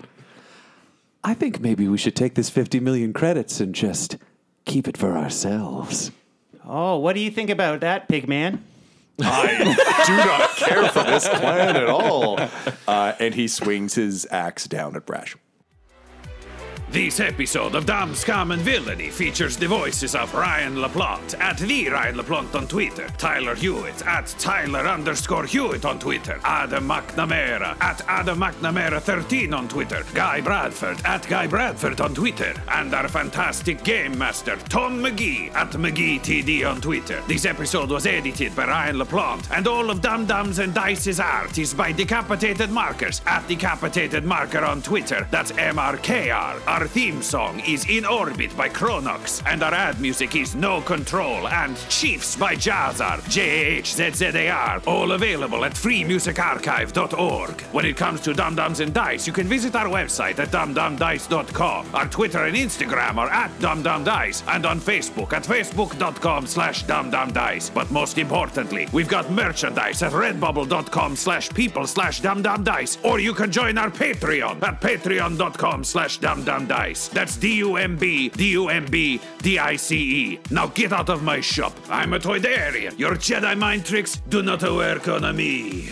I 1.24 1.34
think 1.34 1.60
maybe 1.60 1.88
we 1.88 1.98
should 1.98 2.16
take 2.16 2.36
this 2.36 2.50
50 2.50 2.80
million 2.80 3.12
credits 3.12 3.60
and 3.60 3.76
just 3.76 4.18
keep 4.64 4.88
it 4.88 4.96
for 4.96 5.18
ourselves. 5.18 6.12
Oh, 6.64 6.98
what 6.98 7.14
do 7.14 7.20
you 7.20 7.32
think 7.32 7.50
about 7.50 7.82
that, 7.82 8.08
Pigman? 8.08 8.60
I 9.20 10.04
do 10.06 10.18
not 10.18 10.56
care 10.58 10.90
for 10.90 11.04
this 11.04 11.28
plan 11.28 11.76
at 11.76 11.88
all. 11.88 12.40
Uh, 12.88 13.16
and 13.20 13.34
he 13.34 13.48
swings 13.48 13.96
his 13.96 14.28
axe 14.30 14.68
down 14.68 14.96
at 14.96 15.08
Brash. 15.08 15.36
This 16.92 17.20
episode 17.20 17.74
of 17.76 17.88
Dumb 17.88 18.14
Scum 18.14 18.52
and 18.52 18.62
Villainy 18.62 19.10
features 19.10 19.58
the 19.58 19.68
voices 19.68 20.16
of 20.16 20.34
Ryan 20.34 20.76
LaPlante 20.76 21.38
at 21.40 21.58
the 21.58 21.90
Ryan 21.90 22.16
LaPlante 22.16 22.56
on 22.56 22.68
Twitter, 22.68 23.08
Tyler 23.18 23.56
Hewitt 23.56 24.06
at 24.06 24.28
Tyler 24.38 24.88
underscore 24.88 25.46
Hewitt 25.46 25.84
on 25.84 26.00
Twitter, 26.00 26.40
Adam 26.44 26.88
McNamara 26.88 27.76
at 27.82 28.02
Adam 28.08 28.40
McNamara 28.40 29.02
13 29.02 29.54
on 29.54 29.68
Twitter, 29.68 30.06
Guy 30.14 30.40
Bradford 30.40 30.98
at 31.06 31.28
Guy 31.28 31.48
Bradford 31.48 32.00
on 32.00 32.14
Twitter, 32.14 32.54
and 32.72 32.94
our 32.94 33.10
fantastic 33.10 33.84
game 33.84 34.18
master 34.18 34.56
Tom 34.70 35.02
McGee 35.02 35.54
at 35.56 35.72
McGee 35.72 36.20
TD 36.22 36.70
on 36.70 36.80
Twitter. 36.80 37.22
This 37.28 37.46
episode 37.46 37.90
was 37.90 38.06
edited 38.06 38.56
by 38.56 38.68
Ryan 38.68 38.98
LaPlante, 38.98 39.52
and 39.52 39.68
all 39.68 39.90
of 39.90 40.02
Dumb 40.02 40.28
Dumbs 40.28 40.60
and 40.60 40.74
Dice's 40.74 41.20
art 41.20 41.58
is 41.58 41.74
by 41.74 41.92
Decapitated 41.92 42.70
Markers 42.70 43.22
at 43.26 43.46
Decapitated 43.48 44.24
Marker 44.24 44.64
on 44.64 44.82
Twitter. 44.84 45.28
That's 45.32 45.52
MRKR. 45.54 46.75
Our 46.76 46.88
theme 46.90 47.22
song 47.22 47.62
is 47.62 47.90
In 47.90 48.06
Orbit 48.06 48.58
by 48.58 48.68
Chronox, 48.68 49.42
and 49.46 49.64
our 49.64 49.74
ad 49.74 50.02
music 50.02 50.36
is 50.36 50.56
No 50.56 50.82
Control 50.82 51.48
and 51.48 51.78
Chiefs 51.88 52.36
by 52.36 52.54
Jahzzar, 52.54 53.26
J 53.30 53.78
H 53.78 53.94
Z 53.94 54.12
Z 54.12 54.26
A 54.26 54.50
R, 54.50 54.82
all 54.86 55.14
available 55.14 55.64
at 55.64 55.72
freemusicarchive.org. 55.72 57.62
When 57.72 57.86
it 57.86 57.96
comes 57.96 58.20
to 58.22 58.34
Dumb 58.34 58.56
Dumbs 58.56 58.82
and 58.82 58.94
Dice, 58.94 59.26
you 59.26 59.32
can 59.32 59.48
visit 59.48 59.74
our 59.74 59.86
website 59.86 60.38
at 60.40 60.50
dumbdumbdice.com. 60.50 61.96
Our 61.96 62.10
Twitter 62.10 62.44
and 62.44 62.58
Instagram 62.58 63.16
are 63.20 63.30
at 63.30 63.58
dumbdumbdice, 63.60 64.44
and 64.54 64.66
on 64.66 64.82
Facebook 64.82 65.32
at 65.32 65.44
facebook.com 65.44 66.46
slash 66.46 66.84
dumbdumbdice. 66.84 67.74
But 67.74 67.90
most 67.90 68.18
importantly, 68.18 68.90
we've 68.92 69.08
got 69.08 69.32
merchandise 69.32 70.04
at 70.04 70.12
redbubble.com 70.12 71.16
slash 71.16 71.50
people 71.52 71.88
slash 71.88 72.20
dumbdumbdice, 72.20 72.98
or 73.06 73.22
you 73.22 73.34
can 73.34 73.50
join 73.50 73.78
our 73.78 73.90
Patreon 73.90 74.62
at 74.62 74.82
patreon.com 74.82 75.86
slash 75.86 76.20
dumbdumbdice. 76.20 76.65
That's 76.68 77.38
D-U-M-B, 77.38 78.30
D-U-M-B, 78.30 79.22
D-I-C-E. 79.40 80.40
Now 80.52 80.68
get 80.68 80.94
out 80.94 81.10
of 81.10 81.24
my 81.24 81.40
shop. 81.42 81.74
I'm 81.90 82.14
a 82.14 82.20
Toydarian. 82.20 82.98
Your 82.98 83.16
Jedi 83.16 83.58
mind 83.58 83.86
tricks 83.86 84.22
do 84.30 84.42
not 84.42 84.64
work 84.64 85.08
on 85.08 85.36
me. 85.36 85.92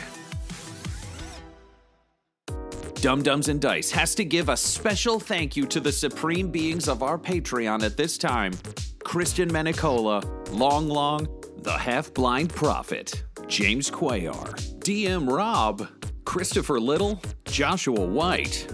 Dumb 3.04 3.22
Dumbs 3.22 3.50
and 3.50 3.60
Dice 3.60 3.92
has 3.92 4.16
to 4.16 4.24
give 4.24 4.48
a 4.48 4.56
special 4.56 5.20
thank 5.20 5.58
you 5.58 5.66
to 5.66 5.82
the 5.82 5.92
supreme 5.92 6.50
beings 6.50 6.88
of 6.88 7.04
our 7.04 7.18
Patreon 7.18 7.84
at 7.84 7.98
this 7.98 8.18
time 8.18 8.54
Christian 9.04 9.50
Menicola, 9.50 10.24
Long 10.52 10.88
Long, 10.88 11.28
the 11.58 11.78
Half 11.78 12.14
Blind 12.14 12.56
Prophet, 12.56 13.26
James 13.48 13.92
Cuellar, 13.92 14.54
DM 14.80 15.30
Rob, 15.30 15.86
Christopher 16.24 16.80
Little, 16.80 17.22
Joshua 17.44 18.06
White, 18.06 18.74